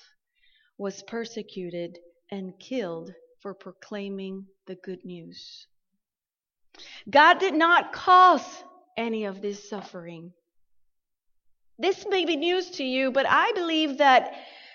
was 0.79 1.03
persecuted 1.03 1.99
and 2.31 2.59
killed 2.59 3.13
for 3.41 3.55
proclaiming 3.55 4.47
the 4.67 4.77
good 4.77 5.05
news. 5.05 5.67
God 7.09 7.39
did 7.39 7.55
not 7.55 7.93
cause 7.93 8.45
any 8.97 9.25
of 9.25 9.41
this 9.41 9.69
suffering. 9.69 10.33
This 11.79 12.07
may 12.09 12.25
be 12.25 12.37
news 12.37 12.71
to 12.73 12.85
you, 12.85 13.11
but 13.11 13.27
I 13.29 13.53
believe 13.53 13.99
that 13.99 14.35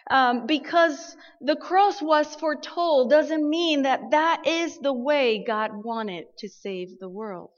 um, 0.10 0.46
because 0.46 1.16
the 1.42 1.56
cross 1.56 2.02
was 2.02 2.34
foretold 2.36 3.10
doesn't 3.10 3.48
mean 3.48 3.84
that 3.84 4.12
that 4.12 4.46
is 4.46 4.78
the 4.80 4.94
way 4.94 5.44
God 5.44 5.72
wanted 5.84 6.26
to 6.40 6.50
save 6.50 7.00
the 7.00 7.10
world. 7.10 7.52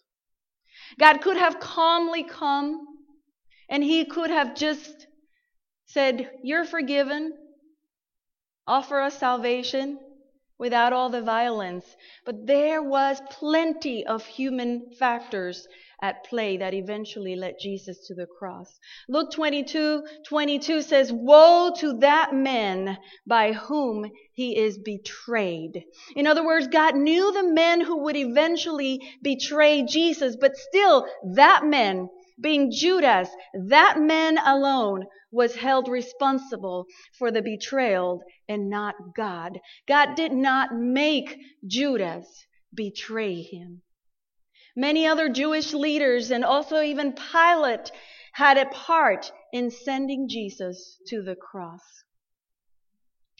God 0.99 1.21
could 1.21 1.37
have 1.37 1.59
calmly 1.59 2.23
come 2.23 2.85
and 3.69 3.83
he 3.83 4.05
could 4.05 4.29
have 4.29 4.55
just 4.55 5.07
said, 5.87 6.29
You're 6.43 6.65
forgiven 6.65 7.33
offer 8.67 8.99
us 8.99 9.17
salvation 9.17 9.97
without 10.59 10.93
all 10.93 11.09
the 11.09 11.21
violence. 11.21 11.85
But 12.25 12.47
there 12.47 12.81
was 12.81 13.21
plenty 13.29 14.05
of 14.05 14.25
human 14.25 14.91
factors 14.97 15.67
at 16.01 16.23
play 16.25 16.57
that 16.57 16.75
eventually 16.75 17.35
led 17.35 17.55
Jesus 17.59 18.05
to 18.07 18.13
the 18.13 18.27
cross. 18.27 18.79
Luke 19.09 19.31
22, 19.31 20.03
22 20.27 20.81
says, 20.83 21.11
Woe 21.11 21.71
to 21.77 21.97
that 21.99 22.33
man 22.33 22.97
by 23.25 23.53
whom 23.53 24.11
he 24.33 24.57
is 24.57 24.77
betrayed. 24.77 25.83
In 26.15 26.27
other 26.27 26.45
words, 26.45 26.67
God 26.67 26.95
knew 26.95 27.31
the 27.31 27.51
men 27.51 27.81
who 27.81 28.03
would 28.03 28.15
eventually 28.15 29.01
betray 29.23 29.83
Jesus, 29.83 30.35
but 30.39 30.55
still 30.55 31.07
that 31.33 31.65
man 31.65 32.09
being 32.39 32.71
Judas, 32.71 33.29
that 33.53 33.99
man 33.99 34.37
alone 34.37 35.05
was 35.31 35.55
held 35.55 35.87
responsible 35.87 36.85
for 37.17 37.31
the 37.31 37.41
betrayal 37.41 38.21
and 38.47 38.69
not 38.69 38.95
God. 39.15 39.59
God 39.87 40.15
did 40.15 40.31
not 40.31 40.75
make 40.75 41.37
Judas 41.65 42.25
betray 42.73 43.41
him. 43.41 43.81
Many 44.75 45.07
other 45.07 45.29
Jewish 45.29 45.73
leaders 45.73 46.29
and 46.29 46.45
also 46.45 46.81
even 46.81 47.13
Pilate 47.13 47.91
had 48.33 48.57
a 48.57 48.67
part 48.67 49.31
in 49.51 49.71
sending 49.71 50.29
Jesus 50.29 50.99
to 51.07 51.23
the 51.23 51.35
cross. 51.35 51.81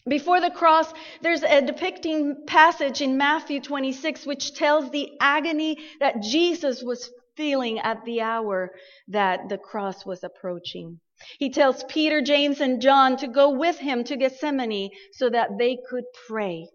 Before 0.08 0.40
the 0.40 0.50
cross, 0.50 0.92
there's 1.20 1.42
a 1.42 1.62
depicting 1.62 2.44
passage 2.46 3.00
in 3.00 3.18
Matthew 3.18 3.60
26 3.60 4.26
which 4.26 4.54
tells 4.54 4.90
the 4.90 5.12
agony 5.20 5.78
that 6.00 6.22
Jesus 6.22 6.82
was 6.82 7.10
feeling 7.38 7.78
at 7.78 8.04
the 8.04 8.20
hour 8.20 8.72
that 9.06 9.48
the 9.48 9.56
cross 9.56 10.04
was 10.04 10.22
approaching. 10.22 11.00
He 11.38 11.50
tells 11.50 11.84
Peter, 11.84 12.20
James, 12.20 12.60
and 12.60 12.82
John 12.82 13.16
to 13.18 13.28
go 13.28 13.50
with 13.50 13.78
him 13.78 14.04
to 14.04 14.16
Gethsemane 14.16 14.90
so 15.12 15.30
that 15.30 15.56
they 15.58 15.78
could 15.88 16.04
pray. 16.26 16.68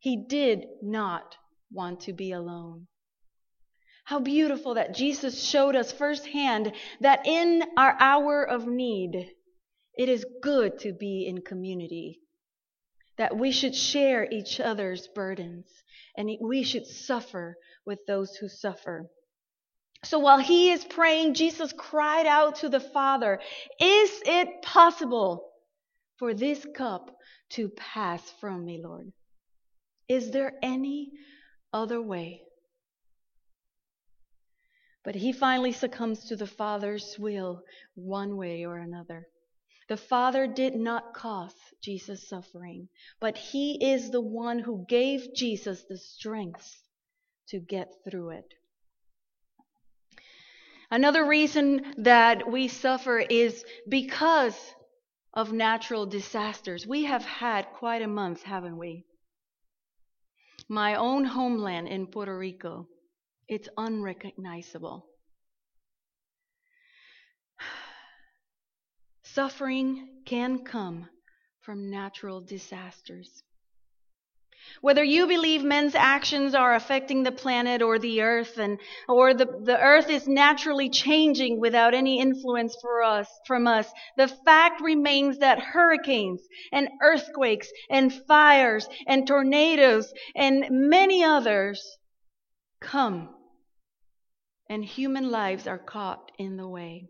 He 0.00 0.26
did 0.28 0.66
not 0.82 1.36
want 1.72 2.00
to 2.02 2.12
be 2.12 2.32
alone. 2.32 2.88
How 4.04 4.20
beautiful 4.20 4.74
that 4.74 4.94
Jesus 4.94 5.42
showed 5.42 5.76
us 5.76 5.92
firsthand 5.92 6.72
that 7.00 7.26
in 7.26 7.62
our 7.76 7.96
hour 8.00 8.42
of 8.42 8.66
need, 8.66 9.30
it 9.96 10.08
is 10.08 10.24
good 10.42 10.78
to 10.80 10.92
be 10.92 11.26
in 11.26 11.42
community, 11.42 12.20
that 13.16 13.36
we 13.36 13.52
should 13.52 13.74
share 13.74 14.26
each 14.30 14.60
other's 14.60 15.08
burdens, 15.14 15.66
and 16.16 16.30
we 16.40 16.62
should 16.62 16.86
suffer 16.86 17.56
with 17.84 17.98
those 18.06 18.36
who 18.36 18.48
suffer. 18.48 19.10
So 20.04 20.18
while 20.20 20.38
he 20.38 20.70
is 20.70 20.84
praying, 20.84 21.34
Jesus 21.34 21.72
cried 21.72 22.26
out 22.26 22.56
to 22.56 22.68
the 22.68 22.80
Father, 22.80 23.40
Is 23.80 24.22
it 24.24 24.62
possible 24.62 25.50
for 26.18 26.34
this 26.34 26.64
cup 26.76 27.16
to 27.50 27.68
pass 27.70 28.22
from 28.40 28.64
me, 28.64 28.80
Lord? 28.82 29.12
Is 30.08 30.30
there 30.30 30.52
any 30.62 31.12
other 31.72 32.00
way? 32.00 32.42
But 35.04 35.14
he 35.14 35.32
finally 35.32 35.72
succumbs 35.72 36.26
to 36.26 36.36
the 36.36 36.46
Father's 36.46 37.16
will 37.18 37.62
one 37.94 38.36
way 38.36 38.64
or 38.64 38.76
another. 38.78 39.26
The 39.88 39.96
Father 39.96 40.46
did 40.46 40.76
not 40.76 41.14
cause 41.14 41.54
Jesus' 41.82 42.28
suffering, 42.28 42.88
but 43.20 43.38
he 43.38 43.82
is 43.82 44.10
the 44.10 44.20
one 44.20 44.58
who 44.58 44.84
gave 44.86 45.34
Jesus 45.34 45.84
the 45.88 45.96
strength 45.96 46.82
to 47.48 47.58
get 47.58 47.94
through 48.04 48.30
it. 48.30 48.54
Another 50.90 51.26
reason 51.26 51.94
that 51.98 52.50
we 52.50 52.68
suffer 52.68 53.18
is 53.18 53.64
because 53.88 54.58
of 55.34 55.52
natural 55.52 56.06
disasters. 56.06 56.86
We 56.86 57.04
have 57.04 57.24
had 57.24 57.66
quite 57.74 58.00
a 58.00 58.08
month, 58.08 58.42
haven't 58.42 58.78
we? 58.78 59.04
My 60.68 60.94
own 60.94 61.24
homeland 61.24 61.88
in 61.88 62.06
Puerto 62.06 62.36
Rico, 62.36 62.88
it's 63.48 63.68
unrecognizable. 63.76 65.06
Suffering 69.22 70.22
can 70.24 70.64
come 70.64 71.08
from 71.60 71.90
natural 71.90 72.40
disasters. 72.40 73.42
Whether 74.80 75.02
you 75.02 75.26
believe 75.26 75.64
men's 75.64 75.94
actions 75.94 76.54
are 76.54 76.74
affecting 76.74 77.22
the 77.22 77.32
planet 77.32 77.82
or 77.82 77.98
the 77.98 78.22
earth 78.22 78.58
and, 78.58 78.78
or 79.08 79.34
the, 79.34 79.46
the 79.46 79.78
earth 79.78 80.08
is 80.08 80.28
naturally 80.28 80.88
changing 80.88 81.60
without 81.60 81.94
any 81.94 82.20
influence 82.20 82.76
for 82.80 83.02
us, 83.02 83.28
from 83.46 83.66
us, 83.66 83.90
the 84.16 84.28
fact 84.28 84.80
remains 84.80 85.38
that 85.38 85.58
hurricanes 85.58 86.42
and 86.72 86.88
earthquakes 87.02 87.68
and 87.90 88.12
fires 88.12 88.88
and 89.06 89.26
tornadoes 89.26 90.12
and 90.36 90.66
many 90.70 91.24
others 91.24 91.98
come 92.80 93.34
and 94.68 94.84
human 94.84 95.30
lives 95.30 95.66
are 95.66 95.78
caught 95.78 96.30
in 96.38 96.56
the 96.56 96.68
way. 96.68 97.08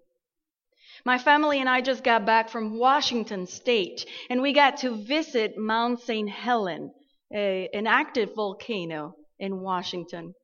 My 1.05 1.19
family 1.19 1.61
and 1.61 1.69
I 1.69 1.81
just 1.81 2.03
got 2.03 2.25
back 2.25 2.49
from 2.49 2.79
Washington 2.79 3.47
State 3.47 4.07
and 4.31 4.43
we 4.43 4.53
got 4.53 4.79
to 4.79 4.97
visit 4.97 5.57
Mount 5.57 6.01
St. 6.01 6.29
Helen 6.29 6.93
a, 7.33 7.69
an 7.73 7.87
active 7.87 8.31
volcano 8.35 9.15
in 9.39 9.61
Washington. 9.61 10.35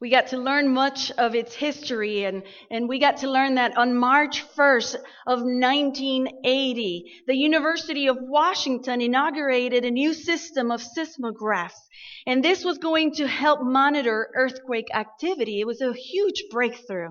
We 0.00 0.08
got 0.08 0.28
to 0.28 0.38
learn 0.38 0.72
much 0.72 1.10
of 1.10 1.34
its 1.34 1.54
history 1.54 2.24
and, 2.24 2.42
and 2.70 2.88
we 2.88 2.98
got 2.98 3.18
to 3.18 3.30
learn 3.30 3.56
that 3.56 3.76
on 3.76 3.94
March 3.94 4.42
1st 4.56 4.94
of 5.26 5.40
1980, 5.40 7.04
the 7.26 7.36
University 7.36 8.06
of 8.06 8.16
Washington 8.18 9.02
inaugurated 9.02 9.84
a 9.84 9.90
new 9.90 10.14
system 10.14 10.70
of 10.70 10.80
seismographs. 10.80 11.78
And 12.26 12.42
this 12.42 12.64
was 12.64 12.78
going 12.78 13.12
to 13.16 13.28
help 13.28 13.60
monitor 13.60 14.30
earthquake 14.34 14.88
activity. 14.94 15.60
It 15.60 15.66
was 15.66 15.82
a 15.82 15.92
huge 15.92 16.44
breakthrough. 16.50 17.10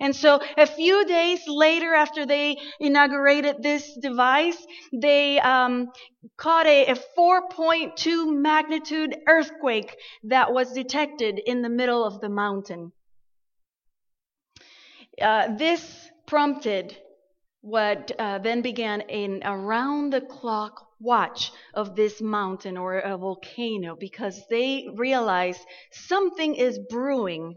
And 0.00 0.14
so 0.14 0.40
a 0.56 0.66
few 0.66 1.04
days 1.06 1.42
later 1.46 1.94
after 1.94 2.26
they 2.26 2.56
inaugurated 2.80 3.62
this 3.62 3.96
device, 4.00 4.58
they 4.92 5.40
um, 5.40 5.88
caught 6.36 6.66
a, 6.66 6.86
a 6.86 6.96
4.2 7.18 8.34
magnitude 8.34 9.16
earthquake 9.28 9.96
that 10.24 10.52
was 10.52 10.72
detected 10.72 11.40
in 11.44 11.62
the 11.62 11.68
middle 11.68 12.04
of 12.04 12.20
the 12.20 12.28
mountain. 12.28 12.92
Uh, 15.20 15.56
this 15.56 16.10
prompted 16.26 16.96
what 17.60 18.12
uh, 18.18 18.38
then 18.38 18.60
began 18.60 19.00
an 19.02 19.40
around 19.44 20.12
the 20.12 20.20
clock 20.20 20.86
watch 21.00 21.50
of 21.72 21.96
this 21.96 22.20
mountain 22.20 22.76
or 22.76 22.98
a 22.98 23.16
volcano 23.16 23.96
because 23.98 24.42
they 24.50 24.86
realized 24.96 25.60
something 25.90 26.54
is 26.56 26.78
brewing 26.90 27.56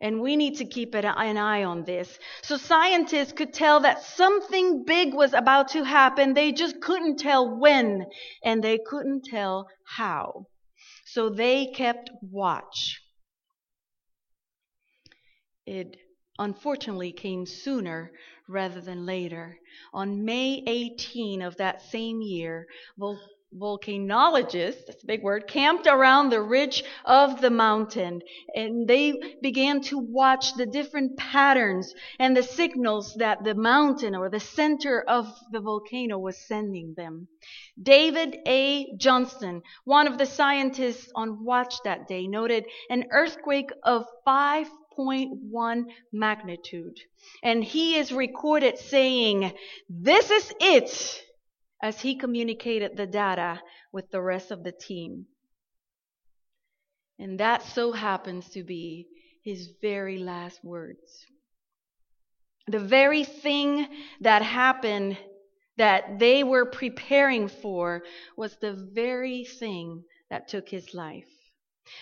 And 0.00 0.20
we 0.20 0.36
need 0.36 0.58
to 0.58 0.64
keep 0.64 0.94
an 0.94 1.04
eye 1.04 1.64
on 1.64 1.84
this. 1.84 2.18
So 2.42 2.56
scientists 2.56 3.32
could 3.32 3.52
tell 3.52 3.80
that 3.80 4.02
something 4.02 4.84
big 4.84 5.12
was 5.12 5.32
about 5.32 5.68
to 5.68 5.82
happen. 5.82 6.34
They 6.34 6.52
just 6.52 6.80
couldn't 6.80 7.18
tell 7.18 7.58
when 7.58 8.06
and 8.44 8.62
they 8.62 8.78
couldn't 8.78 9.24
tell 9.24 9.68
how. 9.84 10.46
So 11.04 11.30
they 11.30 11.66
kept 11.66 12.10
watch. 12.22 13.00
It 15.66 15.96
unfortunately 16.38 17.12
came 17.12 17.44
sooner 17.44 18.12
rather 18.48 18.80
than 18.80 19.04
later. 19.04 19.58
On 19.92 20.24
May 20.24 20.62
18 20.66 21.42
of 21.42 21.56
that 21.56 21.82
same 21.82 22.22
year, 22.22 22.66
volcanologists, 23.56 24.86
that's 24.86 25.02
a 25.02 25.06
big 25.06 25.22
word, 25.22 25.46
camped 25.46 25.86
around 25.86 26.30
the 26.30 26.40
ridge 26.40 26.84
of 27.04 27.40
the 27.40 27.50
mountain 27.50 28.20
and 28.54 28.86
they 28.86 29.36
began 29.40 29.80
to 29.80 29.98
watch 29.98 30.54
the 30.54 30.66
different 30.66 31.16
patterns 31.16 31.94
and 32.18 32.36
the 32.36 32.42
signals 32.42 33.14
that 33.14 33.44
the 33.44 33.54
mountain 33.54 34.14
or 34.14 34.28
the 34.28 34.40
center 34.40 35.02
of 35.08 35.26
the 35.50 35.60
volcano 35.60 36.18
was 36.18 36.36
sending 36.46 36.94
them. 36.96 37.26
David 37.80 38.36
A. 38.46 38.92
Johnston, 38.96 39.62
one 39.84 40.06
of 40.06 40.18
the 40.18 40.26
scientists 40.26 41.10
on 41.14 41.44
watch 41.44 41.74
that 41.84 42.06
day, 42.06 42.26
noted 42.26 42.66
an 42.90 43.06
earthquake 43.10 43.70
of 43.82 44.04
5.1 44.26 45.84
magnitude. 46.12 46.98
And 47.42 47.64
he 47.64 47.96
is 47.96 48.12
recorded 48.12 48.78
saying, 48.78 49.52
this 49.88 50.30
is 50.30 50.52
it 50.60 51.24
as 51.82 52.00
he 52.00 52.16
communicated 52.16 52.96
the 52.96 53.06
data 53.06 53.60
with 53.92 54.10
the 54.10 54.20
rest 54.20 54.50
of 54.50 54.64
the 54.64 54.72
team. 54.72 55.26
And 57.18 57.40
that 57.40 57.62
so 57.62 57.92
happens 57.92 58.48
to 58.50 58.62
be 58.62 59.06
his 59.44 59.70
very 59.80 60.18
last 60.18 60.62
words. 60.64 61.26
The 62.66 62.78
very 62.78 63.24
thing 63.24 63.88
that 64.20 64.42
happened 64.42 65.16
that 65.78 66.18
they 66.18 66.44
were 66.44 66.66
preparing 66.66 67.48
for 67.48 68.02
was 68.36 68.56
the 68.56 68.72
very 68.92 69.44
thing 69.44 70.04
that 70.28 70.48
took 70.48 70.68
his 70.68 70.92
life. 70.92 71.28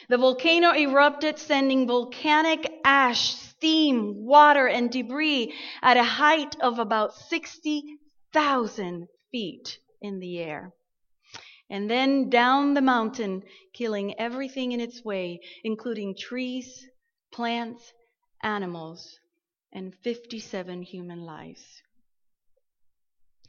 The 0.09 0.19
volcano 0.19 0.75
erupted, 0.75 1.39
sending 1.39 1.87
volcanic 1.87 2.69
ash, 2.85 3.35
steam, 3.35 4.25
water, 4.25 4.67
and 4.67 4.91
debris 4.91 5.55
at 5.83 5.97
a 5.97 6.03
height 6.03 6.57
of 6.61 6.79
about 6.81 7.15
60,000 7.15 9.07
feet 9.31 9.79
in 10.01 10.21
the 10.21 10.39
air. 10.39 10.73
And 11.69 11.91
then 11.91 12.31
down 12.31 12.75
the 12.75 12.81
mountain, 12.81 13.43
killing 13.73 14.19
everything 14.21 14.73
in 14.73 14.81
its 14.81 15.05
way, 15.05 15.41
including 15.65 16.15
trees, 16.17 16.87
plants, 17.33 17.93
animals, 18.43 19.19
and 19.73 19.95
57 19.95 20.83
human 20.83 21.23
lives. 21.23 21.83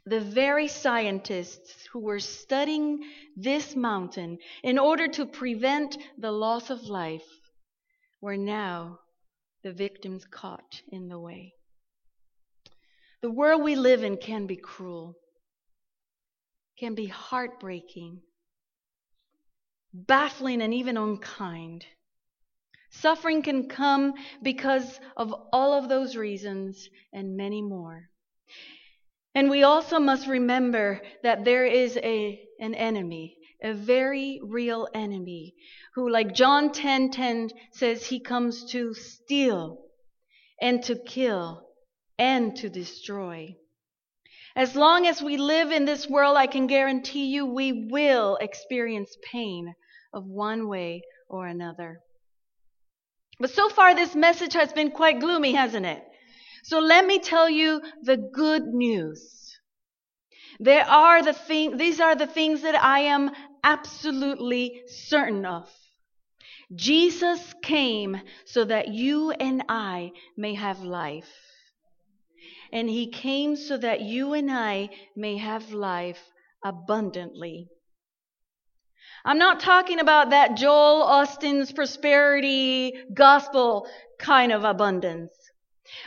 The 0.04 0.20
very 0.20 0.68
scientists 0.68 1.86
who 1.92 2.00
were 2.00 2.18
studying 2.18 3.04
this 3.36 3.76
mountain 3.76 4.38
in 4.62 4.78
order 4.78 5.06
to 5.08 5.26
prevent 5.26 5.98
the 6.16 6.32
loss 6.32 6.70
of 6.70 6.84
life 6.84 7.28
were 8.20 8.36
now 8.36 8.98
the 9.62 9.72
victims 9.72 10.24
caught 10.24 10.82
in 10.90 11.08
the 11.08 11.18
way. 11.18 11.54
The 13.20 13.30
world 13.30 13.62
we 13.62 13.76
live 13.76 14.02
in 14.02 14.16
can 14.16 14.46
be 14.46 14.56
cruel 14.56 15.14
can 16.78 16.94
be 16.94 17.06
heartbreaking, 17.06 18.20
baffling, 19.92 20.62
and 20.62 20.72
even 20.72 20.96
unkind. 20.96 21.84
Suffering 22.90 23.42
can 23.42 23.68
come 23.68 24.14
because 24.42 25.00
of 25.16 25.34
all 25.52 25.74
of 25.74 25.88
those 25.88 26.16
reasons 26.16 26.88
and 27.12 27.36
many 27.36 27.60
more. 27.60 28.08
And 29.34 29.50
we 29.50 29.62
also 29.62 29.98
must 29.98 30.26
remember 30.26 31.00
that 31.22 31.44
there 31.44 31.66
is 31.66 31.96
a, 31.96 32.40
an 32.60 32.74
enemy, 32.74 33.36
a 33.62 33.74
very 33.74 34.40
real 34.42 34.88
enemy, 34.94 35.54
who, 35.94 36.08
like 36.08 36.34
John 36.34 36.72
10 36.72 37.10
10 37.10 37.50
says, 37.72 38.06
he 38.06 38.20
comes 38.20 38.64
to 38.72 38.94
steal 38.94 39.78
and 40.60 40.82
to 40.84 40.96
kill 40.96 41.68
and 42.18 42.56
to 42.56 42.68
destroy. 42.68 43.56
As 44.58 44.74
long 44.74 45.06
as 45.06 45.22
we 45.22 45.36
live 45.36 45.70
in 45.70 45.84
this 45.84 46.08
world, 46.08 46.36
I 46.36 46.48
can 46.48 46.66
guarantee 46.66 47.26
you 47.26 47.46
we 47.46 47.86
will 47.92 48.36
experience 48.40 49.16
pain 49.22 49.72
of 50.12 50.24
one 50.24 50.66
way 50.66 51.02
or 51.28 51.46
another. 51.46 52.00
But 53.38 53.50
so 53.50 53.68
far, 53.68 53.94
this 53.94 54.16
message 54.16 54.54
has 54.54 54.72
been 54.72 54.90
quite 54.90 55.20
gloomy, 55.20 55.52
hasn't 55.52 55.86
it? 55.86 56.02
So 56.64 56.80
let 56.80 57.06
me 57.06 57.20
tell 57.20 57.48
you 57.48 57.80
the 58.02 58.16
good 58.16 58.64
news. 58.66 59.56
There 60.58 60.84
are 60.84 61.22
the 61.22 61.34
thing, 61.34 61.76
these 61.76 62.00
are 62.00 62.16
the 62.16 62.26
things 62.26 62.62
that 62.62 62.74
I 62.74 63.02
am 63.14 63.30
absolutely 63.62 64.82
certain 64.88 65.46
of. 65.46 65.70
Jesus 66.74 67.54
came 67.62 68.20
so 68.44 68.64
that 68.64 68.88
you 68.88 69.30
and 69.30 69.62
I 69.68 70.10
may 70.36 70.54
have 70.54 70.80
life 70.80 71.30
and 72.72 72.88
he 72.88 73.10
came 73.10 73.56
so 73.56 73.76
that 73.76 74.00
you 74.00 74.32
and 74.34 74.50
I 74.50 74.90
may 75.16 75.36
have 75.36 75.72
life 75.72 76.20
abundantly. 76.64 77.68
I'm 79.24 79.38
not 79.38 79.60
talking 79.60 80.00
about 80.00 80.30
that 80.30 80.56
Joel 80.56 81.02
Osteen's 81.02 81.72
prosperity 81.72 82.92
gospel 83.12 83.88
kind 84.18 84.52
of 84.52 84.64
abundance. 84.64 85.32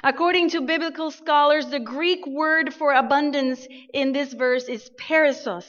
According 0.04 0.50
to 0.52 0.62
biblical 0.62 1.12
scholars, 1.12 1.67
the 1.67 1.80
Greek 1.80 2.26
word 2.28 2.74
for 2.74 2.93
abundance 2.93 3.67
in 3.93 4.12
this 4.12 4.32
verse 4.34 4.69
is 4.69 4.91
perissos. 4.97 5.67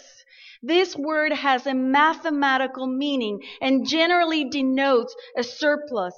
This 0.63 0.95
word 0.95 1.33
has 1.33 1.67
a 1.67 1.75
mathematical 1.75 2.87
meaning 2.87 3.41
and 3.61 3.87
generally 3.87 4.45
denotes 4.45 5.15
a 5.37 5.43
surplus 5.43 6.15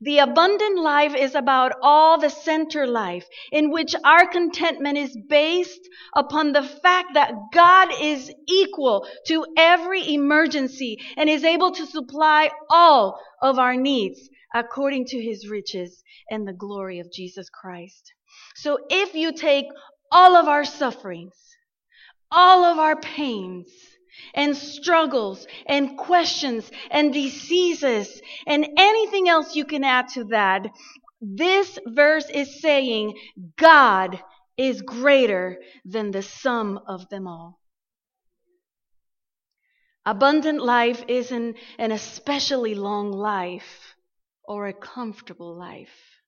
the 0.00 0.18
abundant 0.18 0.78
life 0.78 1.14
is 1.14 1.34
about 1.34 1.72
all 1.82 2.18
the 2.18 2.30
center 2.30 2.86
life 2.86 3.26
in 3.52 3.70
which 3.70 3.94
our 4.04 4.26
contentment 4.26 4.98
is 4.98 5.16
based 5.28 5.80
upon 6.14 6.52
the 6.52 6.62
fact 6.62 7.14
that 7.14 7.32
God 7.52 7.88
is 8.00 8.32
equal 8.48 9.06
to 9.26 9.46
every 9.56 10.14
emergency 10.14 10.98
and 11.16 11.28
is 11.28 11.44
able 11.44 11.72
to 11.72 11.86
supply 11.86 12.50
all 12.70 13.18
of 13.42 13.58
our 13.58 13.76
needs 13.76 14.28
according 14.54 15.04
to 15.06 15.22
his 15.22 15.48
riches 15.48 16.02
and 16.30 16.46
the 16.46 16.52
glory 16.52 16.98
of 16.98 17.12
Jesus 17.12 17.48
Christ. 17.50 18.12
So 18.54 18.78
if 18.90 19.14
you 19.14 19.32
take 19.32 19.66
all 20.10 20.36
of 20.36 20.48
our 20.48 20.64
sufferings, 20.64 21.34
all 22.30 22.64
of 22.64 22.78
our 22.78 22.96
pains, 22.96 23.68
and 24.34 24.56
struggles 24.56 25.46
and 25.66 25.96
questions 25.96 26.70
and 26.90 27.12
diseases 27.12 28.20
and 28.46 28.66
anything 28.76 29.28
else 29.28 29.56
you 29.56 29.64
can 29.64 29.84
add 29.84 30.08
to 30.08 30.24
that, 30.24 30.66
this 31.20 31.78
verse 31.86 32.28
is 32.30 32.60
saying 32.60 33.14
God 33.56 34.20
is 34.56 34.82
greater 34.82 35.58
than 35.84 36.10
the 36.10 36.22
sum 36.22 36.80
of 36.86 37.08
them 37.08 37.26
all. 37.26 37.58
Abundant 40.04 40.62
life 40.62 41.02
isn't 41.08 41.56
an 41.78 41.90
especially 41.90 42.74
long 42.74 43.10
life 43.10 43.96
or 44.44 44.66
a 44.66 44.72
comfortable 44.72 45.58
life. 45.58 46.20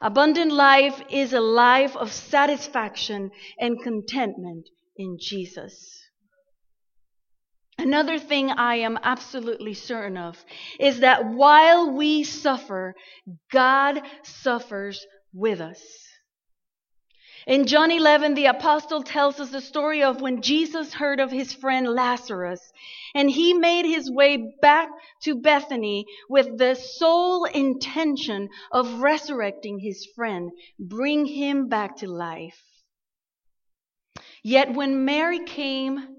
Abundant 0.00 0.50
life 0.50 1.00
is 1.08 1.32
a 1.32 1.40
life 1.40 1.96
of 1.96 2.12
satisfaction 2.12 3.30
and 3.60 3.80
contentment 3.80 4.68
in 4.96 5.18
Jesus. 5.20 6.03
Another 7.84 8.18
thing 8.18 8.50
I 8.50 8.76
am 8.76 8.98
absolutely 9.02 9.74
certain 9.74 10.16
of 10.16 10.42
is 10.80 11.00
that 11.00 11.26
while 11.26 11.90
we 11.90 12.24
suffer, 12.24 12.94
God 13.52 14.00
suffers 14.22 15.06
with 15.34 15.60
us. 15.60 15.82
In 17.46 17.66
John 17.66 17.90
11, 17.90 18.32
the 18.36 18.46
apostle 18.46 19.02
tells 19.02 19.38
us 19.38 19.50
the 19.50 19.60
story 19.60 20.02
of 20.02 20.22
when 20.22 20.40
Jesus 20.40 20.94
heard 20.94 21.20
of 21.20 21.30
his 21.30 21.52
friend 21.52 21.86
Lazarus 21.86 22.72
and 23.14 23.30
he 23.30 23.52
made 23.52 23.84
his 23.84 24.10
way 24.10 24.54
back 24.62 24.88
to 25.24 25.34
Bethany 25.34 26.06
with 26.30 26.56
the 26.56 26.76
sole 26.76 27.44
intention 27.44 28.48
of 28.72 29.02
resurrecting 29.02 29.78
his 29.78 30.08
friend, 30.16 30.52
bring 30.78 31.26
him 31.26 31.68
back 31.68 31.96
to 31.96 32.08
life. 32.08 32.62
Yet 34.42 34.72
when 34.72 35.04
Mary 35.04 35.44
came 35.44 36.13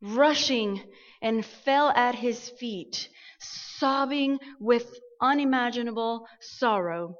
rushing 0.00 0.82
and 1.20 1.44
fell 1.44 1.90
at 1.90 2.14
his 2.14 2.48
feet, 2.50 3.08
sobbing 3.38 4.38
with 4.60 4.98
unimaginable 5.20 6.26
sorrow, 6.40 7.16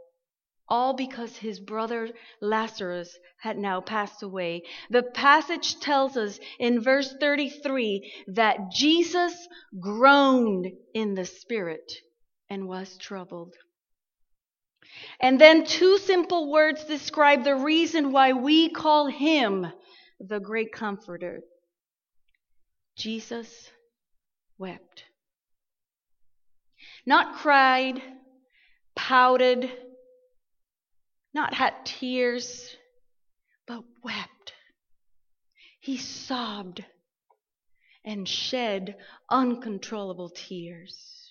all 0.69 0.93
because 0.95 1.37
his 1.37 1.59
brother 1.59 2.11
Lazarus 2.41 3.19
had 3.41 3.57
now 3.57 3.81
passed 3.81 4.23
away. 4.23 4.63
The 4.91 5.03
passage 5.03 5.81
tells 5.81 6.17
us 6.17 6.39
in 6.59 6.81
verse 6.81 7.15
33 7.21 8.25
that 8.29 8.71
Jesus 8.71 9.49
groaned 9.81 10.67
in 10.95 11.15
the 11.15 11.25
spirit 11.25 11.93
and 12.51 12.69
was 12.69 12.97
troubled. 12.99 13.55
And 15.21 15.41
then 15.41 15.65
two 15.65 15.99
simple 15.99 16.51
words 16.51 16.85
describe 16.85 17.45
the 17.45 17.57
reason 17.57 18.13
why 18.13 18.33
we 18.33 18.69
call 18.69 19.07
him 19.07 19.67
the 20.21 20.41
great 20.41 20.73
comforter. 20.73 21.41
Jesus 22.99 23.71
wept. 24.59 25.05
Not 27.07 27.37
cried, 27.37 28.03
pouted, 28.97 29.71
not 31.33 31.55
had 31.55 31.75
tears, 31.85 32.77
but 33.67 33.85
wept. 34.03 34.53
He 35.81 35.97
sobbed 35.97 36.85
and 38.05 38.29
shed 38.29 38.97
uncontrollable 39.31 40.31
tears. 40.31 41.28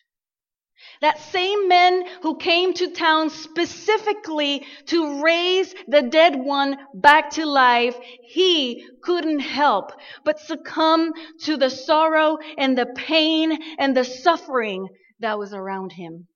That 1.02 1.20
same 1.20 1.68
men 1.68 2.06
who 2.22 2.38
came 2.38 2.74
to 2.74 2.92
town 2.92 3.30
specifically 3.30 4.66
to 4.88 5.24
raise 5.24 5.74
the 5.88 6.02
dead 6.02 6.36
one 6.36 6.78
back 6.94 7.32
to 7.32 7.46
life, 7.46 7.96
he 8.24 8.86
couldn't 9.04 9.40
help 9.40 9.92
but 10.24 10.40
succumb 10.40 11.14
to 11.44 11.58
the 11.58 11.70
sorrow 11.70 12.38
and 12.58 12.78
the 12.78 12.86
pain 12.86 13.58
and 13.78 13.96
the 13.96 14.06
suffering 14.06 14.88
that 15.20 15.38
was 15.38 15.54
around 15.54 15.94
him. 15.94 16.28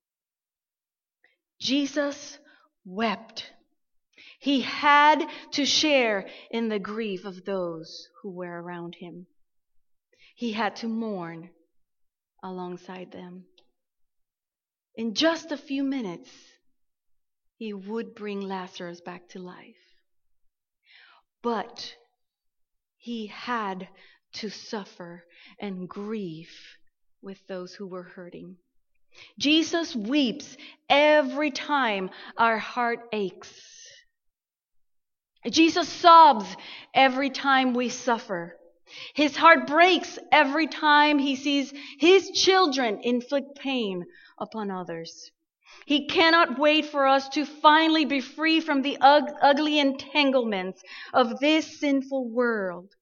Jesus 1.60 2.38
wept. 2.84 3.50
He 4.40 4.62
had 4.62 5.24
to 5.52 5.64
share 5.64 6.28
in 6.50 6.68
the 6.68 6.80
grief 6.80 7.24
of 7.24 7.44
those 7.44 8.08
who 8.22 8.30
were 8.30 8.60
around 8.60 8.96
him. 8.96 9.26
He 10.34 10.52
had 10.52 10.76
to 10.76 10.88
mourn 10.88 11.50
alongside 12.42 13.12
them. 13.12 13.44
In 14.94 15.14
just 15.14 15.52
a 15.52 15.56
few 15.56 15.82
minutes, 15.82 16.30
he 17.56 17.72
would 17.72 18.14
bring 18.14 18.40
Lazarus 18.40 19.00
back 19.00 19.28
to 19.30 19.38
life. 19.38 19.76
But 21.42 21.94
he 22.96 23.26
had 23.26 23.88
to 24.34 24.50
suffer 24.50 25.24
and 25.58 25.88
grieve 25.88 26.52
with 27.22 27.38
those 27.46 27.74
who 27.74 27.86
were 27.86 28.02
hurting. 28.02 28.56
Jesus 29.38 29.94
weeps 29.94 30.56
every 30.88 31.50
time 31.50 32.10
our 32.36 32.58
heart 32.58 33.00
aches. 33.12 33.52
Jesus 35.50 35.88
sobs 35.88 36.46
every 36.94 37.30
time 37.30 37.74
we 37.74 37.88
suffer. 37.88 38.56
His 39.14 39.36
heart 39.36 39.66
breaks 39.66 40.18
every 40.30 40.66
time 40.66 41.18
he 41.18 41.36
sees 41.36 41.72
his 41.98 42.30
children 42.30 43.00
inflict 43.02 43.58
pain 43.58 44.04
upon 44.42 44.70
others. 44.70 45.30
He 45.86 46.06
cannot 46.06 46.58
wait 46.58 46.86
for 46.86 47.06
us 47.06 47.28
to 47.30 47.46
finally 47.46 48.04
be 48.04 48.20
free 48.20 48.60
from 48.60 48.82
the 48.82 48.98
ug- 49.00 49.32
ugly 49.40 49.78
entanglements 49.78 50.82
of 51.14 51.38
this 51.38 51.78
sinful 51.78 52.28
world. 52.28 52.92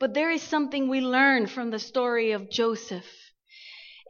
But 0.00 0.12
there 0.12 0.30
is 0.30 0.42
something 0.42 0.88
we 0.88 1.00
learn 1.00 1.46
from 1.46 1.70
the 1.70 1.78
story 1.78 2.32
of 2.32 2.50
Joseph, 2.50 3.08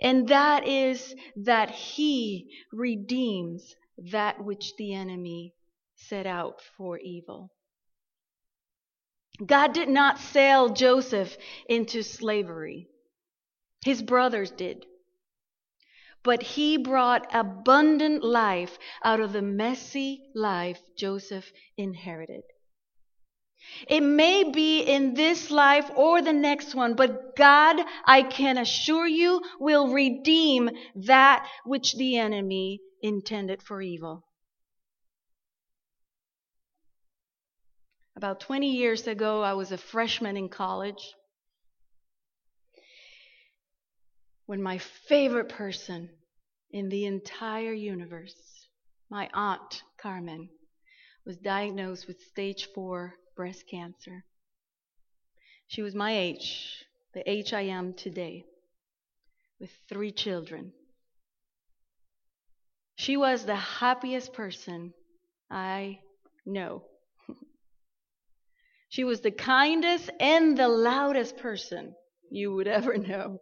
and 0.01 0.29
that 0.29 0.67
is 0.67 1.15
that 1.37 1.71
he 1.71 2.49
redeems 2.73 3.77
that 4.11 4.43
which 4.43 4.75
the 4.77 4.95
enemy 4.95 5.55
set 5.95 6.27
out 6.27 6.63
for 6.77 6.99
evil. 6.99 7.51
God 9.45 9.73
did 9.73 9.89
not 9.89 10.19
sell 10.19 10.71
Joseph 10.71 11.37
into 11.69 12.03
slavery. 12.03 12.89
His 13.85 14.03
brothers 14.03 14.51
did. 14.51 14.87
But 16.25 16.43
he 16.43 16.79
brought 16.79 17.33
abundant 17.33 18.25
life 18.25 18.79
out 19.05 19.21
of 19.21 19.33
the 19.33 19.43
messy 19.43 20.31
life 20.35 20.81
Joseph 20.97 21.53
inherited. 21.77 22.43
It 23.89 24.01
may 24.01 24.51
be 24.51 24.81
in 24.81 25.15
this 25.15 25.51
life 25.51 25.91
or 25.95 26.23
the 26.23 26.33
next 26.33 26.75
one, 26.75 26.95
but 26.95 27.37
God, 27.37 27.77
I 28.05 28.23
can 28.23 28.59
assure 28.59 29.07
you, 29.07 29.43
will 29.61 29.93
redeem 29.93 30.71
that 30.97 31.49
which 31.65 31.95
the 31.95 32.19
enemy 32.19 32.81
intended 33.03 33.63
for 33.63 33.81
evil. 33.83 34.27
About 38.17 38.41
20 38.41 38.71
years 38.71 39.07
ago, 39.07 39.43
I 39.43 39.55
was 39.55 39.73
a 39.73 39.79
freshman 39.79 40.37
in 40.37 40.49
college 40.49 41.15
when 44.47 44.63
my 44.63 44.79
favorite 44.79 45.49
person 45.49 46.11
in 46.71 46.89
the 46.89 47.07
entire 47.07 47.73
universe, 47.73 48.35
my 49.11 49.29
aunt 49.33 49.83
Carmen, 49.97 50.49
was 51.25 51.37
diagnosed 51.39 52.07
with 52.07 52.21
stage 52.21 52.69
4 52.75 53.15
breast 53.37 53.65
cancer. 53.71 54.25
She 55.67 55.83
was 55.83 55.95
my 55.95 56.17
age, 56.17 56.85
the 57.15 57.29
age 57.29 57.53
I 57.53 57.63
am 57.63 57.95
today, 57.95 58.45
with 59.59 59.71
three 59.89 60.13
children. 60.13 60.73
She 62.97 63.17
was 63.17 63.45
the 63.45 63.57
happiest 63.57 64.33
person 64.33 64.93
I 65.51 66.01
know. 66.45 66.85
She 68.89 69.03
was 69.03 69.23
the 69.23 69.33
kindest 69.33 70.09
and 70.21 70.57
the 70.57 70.69
loudest 70.69 71.39
person 71.39 71.97
you 72.31 72.55
would 72.55 72.69
ever 72.69 72.97
know. 72.97 73.41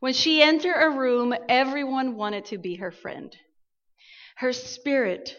When 0.00 0.12
she 0.12 0.42
entered 0.42 0.76
a 0.76 0.90
room, 0.90 1.34
everyone 1.48 2.16
wanted 2.16 2.46
to 2.46 2.58
be 2.58 2.76
her 2.76 2.90
friend. 2.90 3.34
Her 4.36 4.52
spirit 4.52 5.36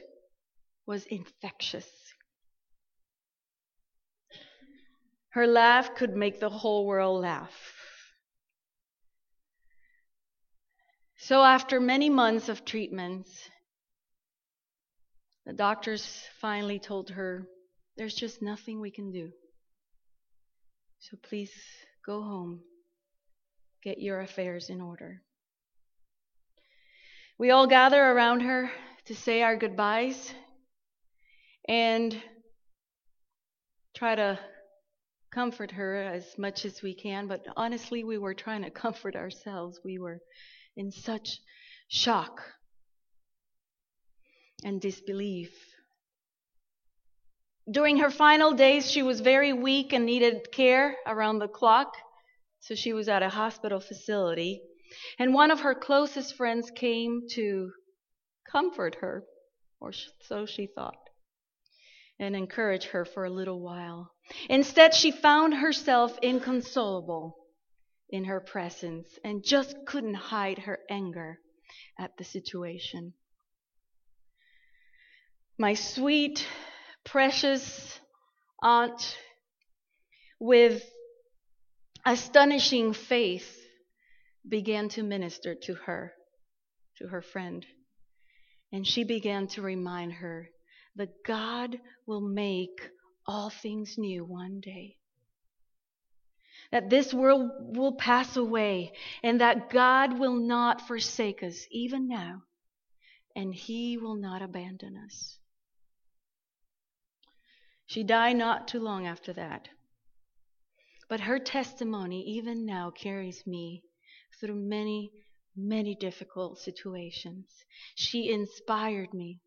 was 0.85 1.05
infectious. 1.05 1.87
Her 5.29 5.47
laugh 5.47 5.95
could 5.95 6.15
make 6.15 6.39
the 6.39 6.49
whole 6.49 6.85
world 6.85 7.21
laugh. 7.21 7.73
So, 11.17 11.43
after 11.43 11.79
many 11.79 12.09
months 12.09 12.49
of 12.49 12.65
treatments, 12.65 13.49
the 15.45 15.53
doctors 15.53 16.23
finally 16.39 16.79
told 16.79 17.09
her 17.09 17.47
there's 17.97 18.15
just 18.15 18.41
nothing 18.41 18.79
we 18.79 18.91
can 18.91 19.11
do. 19.11 19.31
So 20.99 21.17
please 21.21 21.51
go 22.05 22.21
home. 22.21 22.61
Get 23.85 23.99
your 23.99 24.19
affairs 24.19 24.69
in 24.69 24.81
order. 24.81 25.21
We 27.37 27.51
all 27.51 27.67
gather 27.67 28.03
around 28.03 28.41
her 28.41 28.71
to 29.05 29.15
say 29.15 29.43
our 29.43 29.55
goodbyes 29.55 30.33
and 31.69 32.19
try 33.95 34.15
to 34.15 34.39
comfort 35.31 35.71
her 35.71 35.95
as 35.95 36.25
much 36.37 36.65
as 36.65 36.81
we 36.81 36.95
can. 36.95 37.27
But 37.27 37.45
honestly, 37.55 38.03
we 38.03 38.17
were 38.17 38.33
trying 38.33 38.63
to 38.63 38.71
comfort 38.71 39.15
ourselves. 39.15 39.79
We 39.85 39.99
were 39.99 40.19
in 40.75 40.91
such 40.91 41.39
shock 41.87 42.41
and 44.63 44.81
disbelief 44.81 45.51
during 47.69 47.97
her 47.97 48.11
final 48.11 48.51
days, 48.51 48.91
she 48.91 49.01
was 49.01 49.21
very 49.21 49.51
weak 49.51 49.91
and 49.91 50.05
needed 50.05 50.51
care 50.51 50.97
around 51.07 51.39
the 51.39 51.47
clock, 51.47 51.95
so 52.65 52.73
she 52.73 52.93
was 52.93 53.07
at 53.07 53.21
a 53.21 53.29
hospital 53.29 53.79
facility. 53.79 54.61
And 55.19 55.35
one 55.35 55.51
of 55.51 55.59
her 55.59 55.75
closest 55.75 56.35
friends 56.35 56.71
came 56.71 57.27
to 57.31 57.71
comfort 58.51 58.95
her, 59.01 59.23
or 59.79 59.91
so 60.21 60.47
she 60.47 60.67
thought, 60.67 60.97
and 62.17 62.35
encourage 62.35 62.85
her 62.85 63.05
for 63.05 63.25
a 63.25 63.29
little 63.29 63.61
while. 63.61 64.11
Instead, 64.49 64.95
she 64.95 65.11
found 65.11 65.53
herself 65.53 66.17
inconsolable 66.23 67.35
in 68.09 68.25
her 68.25 68.39
presence 68.39 69.07
and 69.23 69.43
just 69.43 69.75
couldn't 69.85 70.15
hide 70.15 70.59
her 70.59 70.79
anger 70.89 71.39
at 71.99 72.17
the 72.17 72.23
situation. 72.23 73.13
My 75.59 75.75
sweet, 75.75 76.47
precious 77.03 77.99
aunt 78.63 79.17
with 80.39 80.83
astonishing 82.05 82.93
faith 82.93 83.61
began 84.47 84.89
to 84.89 85.03
minister 85.03 85.55
to 85.55 85.73
her, 85.73 86.13
to 86.97 87.07
her 87.07 87.21
friend. 87.21 87.65
And 88.71 88.85
she 88.85 89.03
began 89.03 89.47
to 89.47 89.61
remind 89.61 90.13
her 90.13 90.49
that 90.95 91.23
God 91.25 91.77
will 92.05 92.21
make 92.21 92.79
all 93.27 93.49
things 93.49 93.97
new 93.97 94.23
one 94.23 94.59
day. 94.59 94.97
That 96.71 96.89
this 96.89 97.13
world 97.13 97.49
will 97.75 97.93
pass 97.93 98.37
away 98.37 98.93
and 99.23 99.41
that 99.41 99.69
God 99.69 100.19
will 100.19 100.35
not 100.35 100.87
forsake 100.87 101.43
us 101.43 101.65
even 101.71 102.07
now 102.07 102.43
and 103.35 103.53
He 103.53 103.97
will 103.97 104.15
not 104.15 104.41
abandon 104.41 104.97
us. 104.97 105.37
She 107.85 108.03
died 108.03 108.37
not 108.37 108.67
too 108.67 108.79
long 108.79 109.05
after 109.05 109.33
that. 109.33 109.67
But 111.07 111.21
her 111.21 111.39
testimony, 111.39 112.23
even 112.37 112.65
now, 112.65 112.91
carries 112.91 113.45
me 113.45 113.83
through 114.39 114.55
many, 114.55 115.11
many 115.55 115.95
difficult 115.95 116.59
situations. 116.59 117.45
She 117.95 118.29
inspired 118.31 119.13
me 119.13 119.39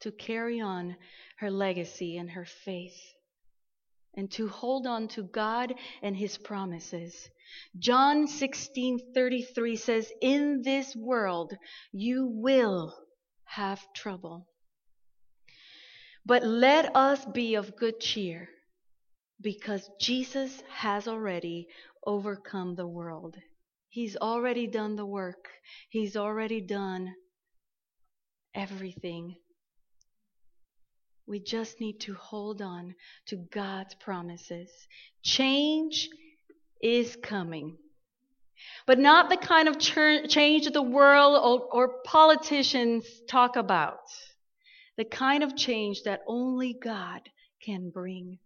to 0.00 0.12
carry 0.12 0.60
on 0.60 0.96
her 1.38 1.50
legacy 1.50 2.16
and 2.16 2.30
her 2.30 2.44
faith 2.44 2.98
and 4.14 4.30
to 4.32 4.48
hold 4.48 4.86
on 4.86 5.08
to 5.08 5.22
God 5.22 5.74
and 6.02 6.16
his 6.16 6.38
promises. 6.38 7.28
John 7.78 8.26
16:33 8.26 9.76
says, 9.76 10.12
"In 10.20 10.62
this 10.62 10.96
world 10.96 11.54
you 11.92 12.26
will 12.26 12.94
have 13.44 13.92
trouble. 13.94 14.46
But 16.24 16.44
let 16.44 16.94
us 16.94 17.24
be 17.26 17.54
of 17.54 17.76
good 17.76 18.00
cheer, 18.00 18.48
because 19.40 19.90
Jesus 20.00 20.62
has 20.70 21.08
already 21.08 21.68
overcome 22.06 22.74
the 22.74 22.86
world. 22.86 23.36
He's 23.88 24.16
already 24.16 24.66
done 24.66 24.96
the 24.96 25.06
work. 25.06 25.48
He's 25.88 26.16
already 26.16 26.60
done 26.60 27.14
everything 28.54 29.36
we 31.28 31.38
just 31.38 31.78
need 31.78 32.00
to 32.00 32.14
hold 32.14 32.62
on 32.62 32.94
to 33.26 33.36
God's 33.36 33.94
promises. 33.94 34.70
Change 35.22 36.08
is 36.82 37.16
coming. 37.22 37.76
But 38.86 38.98
not 38.98 39.28
the 39.28 39.36
kind 39.36 39.68
of 39.68 39.78
change 39.78 40.64
that 40.64 40.72
the 40.72 40.82
world 40.82 41.36
or, 41.36 41.68
or 41.70 42.00
politicians 42.04 43.04
talk 43.28 43.56
about. 43.56 43.98
The 44.96 45.04
kind 45.04 45.44
of 45.44 45.54
change 45.54 46.02
that 46.04 46.22
only 46.26 46.74
God 46.82 47.20
can 47.62 47.90
bring. 47.90 48.38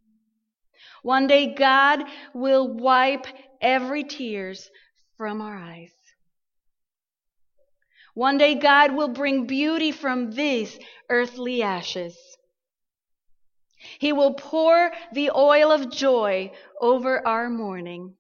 One 1.02 1.26
day 1.26 1.54
God 1.54 2.04
will 2.34 2.68
wipe 2.68 3.26
every 3.60 4.04
tears 4.04 4.70
from 5.16 5.40
our 5.40 5.56
eyes. 5.56 5.92
One 8.14 8.38
day 8.38 8.54
God 8.56 8.94
will 8.94 9.08
bring 9.08 9.46
beauty 9.46 9.90
from 9.90 10.32
these 10.32 10.78
earthly 11.08 11.62
ashes. 11.62 12.16
He 13.98 14.12
will 14.12 14.34
pour 14.34 14.92
the 15.12 15.30
oil 15.34 15.72
of 15.72 15.90
joy 15.90 16.52
over 16.80 17.26
our 17.26 17.48
mourning. 17.48 18.14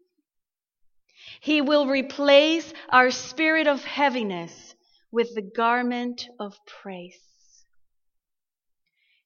He 1.40 1.60
will 1.60 1.86
replace 1.86 2.72
our 2.88 3.10
spirit 3.10 3.66
of 3.66 3.84
heaviness 3.84 4.74
with 5.10 5.34
the 5.34 5.42
garment 5.42 6.28
of 6.40 6.58
praise. 6.66 7.20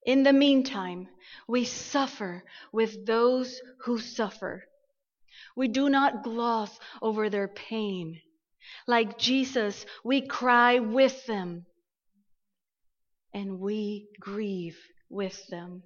In 0.06 0.22
the 0.22 0.32
meantime, 0.32 1.08
we 1.48 1.64
suffer 1.64 2.44
with 2.72 3.04
those 3.04 3.60
who 3.80 3.98
suffer. 3.98 4.64
We 5.56 5.66
do 5.66 5.88
not 5.88 6.22
gloss 6.22 6.78
over 7.02 7.28
their 7.28 7.48
pain. 7.48 8.20
Like 8.86 9.18
Jesus, 9.18 9.84
we 10.04 10.20
cry 10.20 10.78
with 10.78 11.26
them 11.26 11.66
and 13.34 13.58
we 13.58 14.08
grieve 14.20 14.78
with 15.10 15.44
them. 15.48 15.82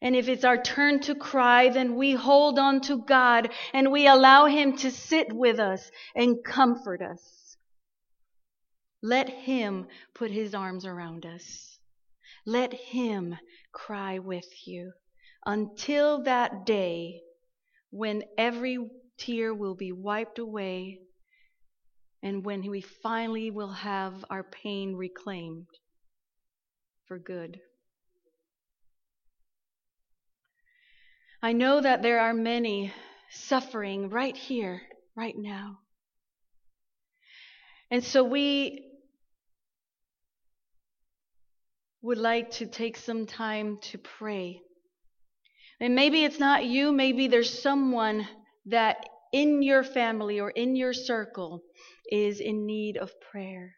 And 0.00 0.16
if 0.16 0.28
it's 0.28 0.44
our 0.44 0.60
turn 0.60 0.98
to 1.02 1.14
cry, 1.14 1.68
then 1.68 1.94
we 1.94 2.12
hold 2.12 2.58
on 2.58 2.80
to 2.82 2.98
God 2.98 3.50
and 3.72 3.92
we 3.92 4.08
allow 4.08 4.46
Him 4.46 4.76
to 4.78 4.90
sit 4.90 5.32
with 5.32 5.60
us 5.60 5.88
and 6.16 6.42
comfort 6.44 7.02
us. 7.02 7.56
Let 9.00 9.28
Him 9.28 9.86
put 10.12 10.32
His 10.32 10.56
arms 10.56 10.84
around 10.84 11.24
us. 11.24 11.78
Let 12.44 12.72
Him 12.72 13.36
cry 13.72 14.18
with 14.18 14.48
you 14.66 14.92
until 15.46 16.22
that 16.24 16.66
day 16.66 17.22
when 17.90 18.22
every 18.38 18.78
tear 19.18 19.54
will 19.54 19.74
be 19.74 19.92
wiped 19.92 20.38
away 20.38 21.00
and 22.22 22.44
when 22.44 22.68
we 22.70 22.80
finally 22.80 23.50
will 23.50 23.72
have 23.72 24.24
our 24.30 24.44
pain 24.44 24.94
reclaimed 24.94 25.66
for 27.06 27.18
good. 27.18 27.60
I 31.42 31.52
know 31.52 31.80
that 31.80 32.02
there 32.02 32.20
are 32.20 32.32
many 32.32 32.92
suffering 33.30 34.08
right 34.10 34.36
here, 34.36 34.82
right 35.16 35.36
now. 35.36 35.80
And 37.90 38.04
so 38.04 38.22
we 38.22 38.91
would 42.02 42.18
like 42.18 42.50
to 42.50 42.66
take 42.66 42.96
some 42.96 43.26
time 43.26 43.78
to 43.82 43.98
pray. 43.98 44.60
And 45.80 45.94
maybe 45.94 46.24
it's 46.24 46.38
not 46.38 46.64
you, 46.64 46.92
maybe 46.92 47.28
there's 47.28 47.62
someone 47.62 48.26
that 48.66 49.08
in 49.32 49.62
your 49.62 49.82
family 49.82 50.40
or 50.40 50.50
in 50.50 50.76
your 50.76 50.92
circle 50.92 51.62
is 52.10 52.40
in 52.40 52.66
need 52.66 52.96
of 52.96 53.10
prayer. 53.20 53.76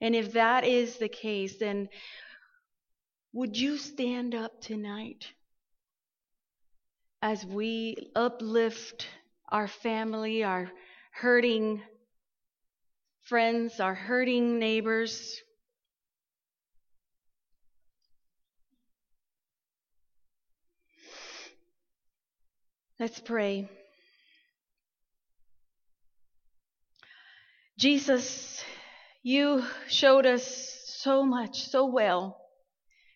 And 0.00 0.14
if 0.14 0.34
that 0.34 0.64
is 0.64 0.98
the 0.98 1.08
case, 1.08 1.58
then 1.58 1.88
would 3.32 3.56
you 3.56 3.76
stand 3.76 4.34
up 4.34 4.60
tonight? 4.60 5.26
as 7.22 7.44
we 7.44 7.96
uplift 8.14 9.06
our 9.50 9.66
family, 9.66 10.44
our 10.44 10.70
hurting 11.12 11.82
friends, 13.22 13.80
our 13.80 13.94
hurting 13.94 14.58
neighbors. 14.58 15.40
Let's 23.00 23.20
pray. 23.20 23.68
Jesus, 27.78 28.64
you 29.22 29.64
showed 29.86 30.26
us 30.26 30.74
so 30.86 31.24
much, 31.24 31.68
so 31.68 31.86
well, 31.86 32.36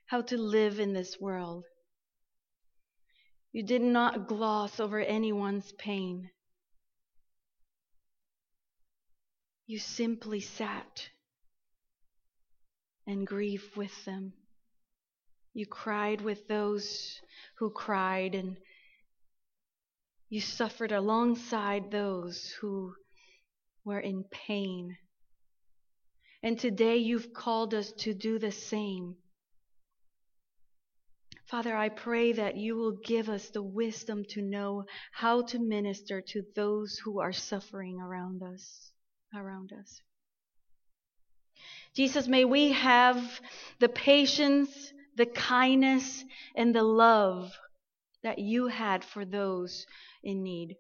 how 0.07 0.23
to 0.23 0.37
live 0.37 0.79
in 0.79 0.93
this 0.93 1.21
world. 1.21 1.65
You 3.51 3.65
did 3.65 3.83
not 3.83 4.29
gloss 4.29 4.79
over 4.79 5.01
anyone's 5.01 5.73
pain. 5.73 6.31
You 9.67 9.81
simply 9.81 10.41
sat 10.41 11.09
and 13.05 13.27
grieved 13.27 13.77
with 13.77 14.05
them. 14.05 14.33
You 15.55 15.67
cried 15.67 16.21
with 16.21 16.47
those 16.47 17.21
who 17.59 17.71
cried, 17.71 18.37
and 18.37 18.57
you 20.33 20.41
suffered 20.41 20.93
alongside 20.93 21.91
those 21.91 22.55
who 22.63 22.95
were 23.85 24.01
in 24.01 24.25
pain. 24.31 24.97
And 26.43 26.59
today 26.59 26.97
you've 26.97 27.35
called 27.35 27.75
us 27.75 27.93
to 27.99 28.15
do 28.15 28.39
the 28.39 28.51
same. 28.51 29.17
Father, 31.51 31.77
I 31.77 31.91
pray 31.91 32.33
that 32.33 32.57
you 32.57 32.77
will 32.77 32.97
give 33.05 33.29
us 33.29 33.51
the 33.51 33.63
wisdom 33.63 34.25
to 34.31 34.41
know 34.41 34.85
how 35.13 35.43
to 35.43 35.59
minister 35.59 36.23
to 36.29 36.43
those 36.57 36.99
who 37.05 37.21
are 37.21 37.35
suffering 37.35 38.01
around 38.01 38.43
us, 38.43 38.91
around 39.37 39.71
us. 39.79 40.01
Jesus, 41.95 42.27
may 42.27 42.47
we 42.47 42.73
have 42.73 43.23
the 43.81 43.91
patience, 43.91 44.95
the 45.15 45.27
kindness, 45.27 46.25
and 46.57 46.75
the 46.75 46.83
love 46.83 47.53
that 48.23 48.39
you 48.39 48.69
had 48.69 49.05
for 49.05 49.27
those 49.27 49.85
in 50.23 50.43
need. 50.43 50.77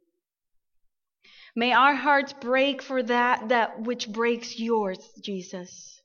May 1.54 1.72
our 1.72 1.94
hearts 1.94 2.32
break 2.32 2.80
for 2.80 3.02
that, 3.02 3.50
that 3.50 3.82
which 3.82 4.08
breaks 4.08 4.58
yours, 4.58 4.98
Jesus. 5.20 6.00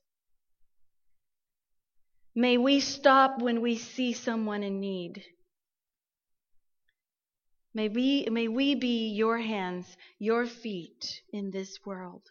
May 2.34 2.58
we 2.58 2.80
stop 2.80 3.40
when 3.40 3.62
we 3.62 3.76
see 3.76 4.12
someone 4.12 4.62
in 4.62 4.80
need. 4.80 5.24
May 7.74 7.88
we, 7.88 8.26
may 8.30 8.48
we 8.48 8.74
be 8.74 9.08
your 9.08 9.38
hands, 9.38 9.96
your 10.18 10.46
feet 10.46 11.22
in 11.32 11.50
this 11.50 11.78
world. 11.84 12.22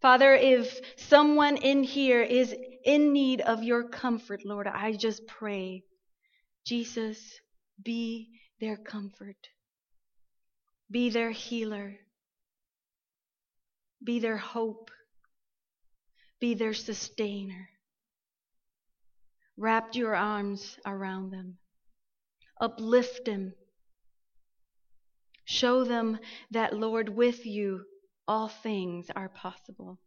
Father, 0.00 0.34
if 0.34 0.80
someone 0.96 1.56
in 1.56 1.82
here 1.82 2.22
is 2.22 2.54
in 2.84 3.12
need 3.12 3.40
of 3.40 3.62
your 3.62 3.88
comfort, 3.88 4.44
Lord, 4.44 4.66
I 4.66 4.92
just 4.92 5.26
pray, 5.26 5.84
Jesus, 6.64 7.18
be 7.82 8.30
their 8.60 8.76
comfort. 8.76 9.48
Be 10.90 11.10
their 11.10 11.30
healer. 11.30 11.98
Be 14.02 14.18
their 14.20 14.36
hope. 14.36 14.90
Be 16.40 16.54
their 16.54 16.74
sustainer 16.74 17.68
Wrap 19.58 19.96
your 19.96 20.14
arms 20.14 20.78
around 20.86 21.32
them. 21.32 21.58
Uplift 22.60 23.24
them. 23.24 23.54
Show 25.44 25.82
them 25.82 26.20
that, 26.52 26.78
Lord, 26.78 27.08
with 27.08 27.44
you 27.44 27.84
all 28.28 28.46
things 28.46 29.10
are 29.16 29.28
possible. 29.28 29.98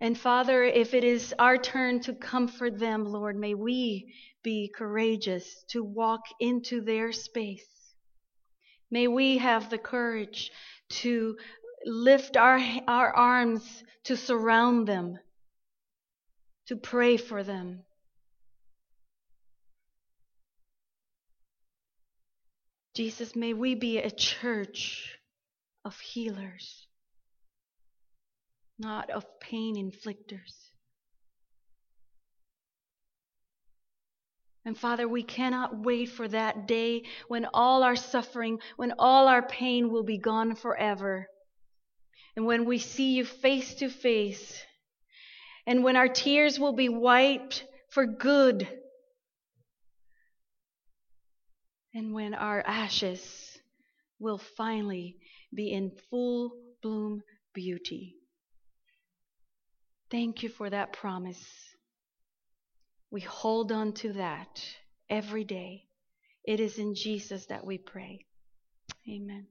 And 0.00 0.18
Father, 0.18 0.62
if 0.64 0.92
it 0.94 1.04
is 1.04 1.34
our 1.38 1.56
turn 1.56 2.00
to 2.00 2.12
comfort 2.12 2.78
them, 2.78 3.04
Lord, 3.04 3.36
may 3.36 3.54
we 3.54 4.12
be 4.42 4.70
courageous 4.74 5.64
to 5.68 5.82
walk 5.82 6.22
into 6.38 6.80
their 6.80 7.12
space, 7.12 7.76
May 8.90 9.08
we 9.08 9.38
have 9.38 9.68
the 9.68 9.78
courage 9.78 10.52
to 10.88 11.36
lift 11.84 12.36
our, 12.36 12.60
our 12.86 13.12
arms 13.14 13.82
to 14.04 14.16
surround 14.16 14.86
them, 14.86 15.18
to 16.66 16.76
pray 16.76 17.16
for 17.16 17.42
them. 17.42 17.82
Jesus, 22.94 23.36
may 23.36 23.52
we 23.52 23.74
be 23.74 23.98
a 23.98 24.10
church 24.10 25.18
of 25.84 25.98
healers, 25.98 26.85
not 28.78 29.10
of 29.10 29.24
pain 29.40 29.76
inflictors. 29.76 30.70
And 34.66 34.76
Father, 34.76 35.06
we 35.06 35.22
cannot 35.22 35.78
wait 35.84 36.08
for 36.08 36.26
that 36.26 36.66
day 36.66 37.04
when 37.28 37.46
all 37.54 37.84
our 37.84 37.94
suffering, 37.94 38.58
when 38.76 38.94
all 38.98 39.28
our 39.28 39.46
pain 39.46 39.90
will 39.90 40.02
be 40.02 40.18
gone 40.18 40.56
forever. 40.56 41.28
And 42.34 42.46
when 42.46 42.64
we 42.64 42.78
see 42.78 43.14
you 43.14 43.24
face 43.24 43.74
to 43.74 43.88
face. 43.88 44.60
And 45.68 45.84
when 45.84 45.94
our 45.94 46.08
tears 46.08 46.58
will 46.58 46.72
be 46.72 46.88
wiped 46.88 47.64
for 47.90 48.06
good. 48.06 48.68
And 51.94 52.12
when 52.12 52.34
our 52.34 52.60
ashes 52.66 53.56
will 54.18 54.38
finally 54.38 55.16
be 55.54 55.72
in 55.72 55.92
full 56.10 56.52
bloom 56.82 57.22
beauty. 57.54 58.16
Thank 60.10 60.42
you 60.42 60.48
for 60.48 60.70
that 60.70 60.92
promise. 60.92 61.42
We 63.10 63.20
hold 63.20 63.72
on 63.72 63.92
to 63.94 64.12
that 64.14 64.62
every 65.08 65.44
day. 65.44 65.84
It 66.44 66.60
is 66.60 66.78
in 66.78 66.94
Jesus 66.94 67.46
that 67.46 67.66
we 67.66 67.78
pray. 67.78 68.24
Amen. 69.08 69.46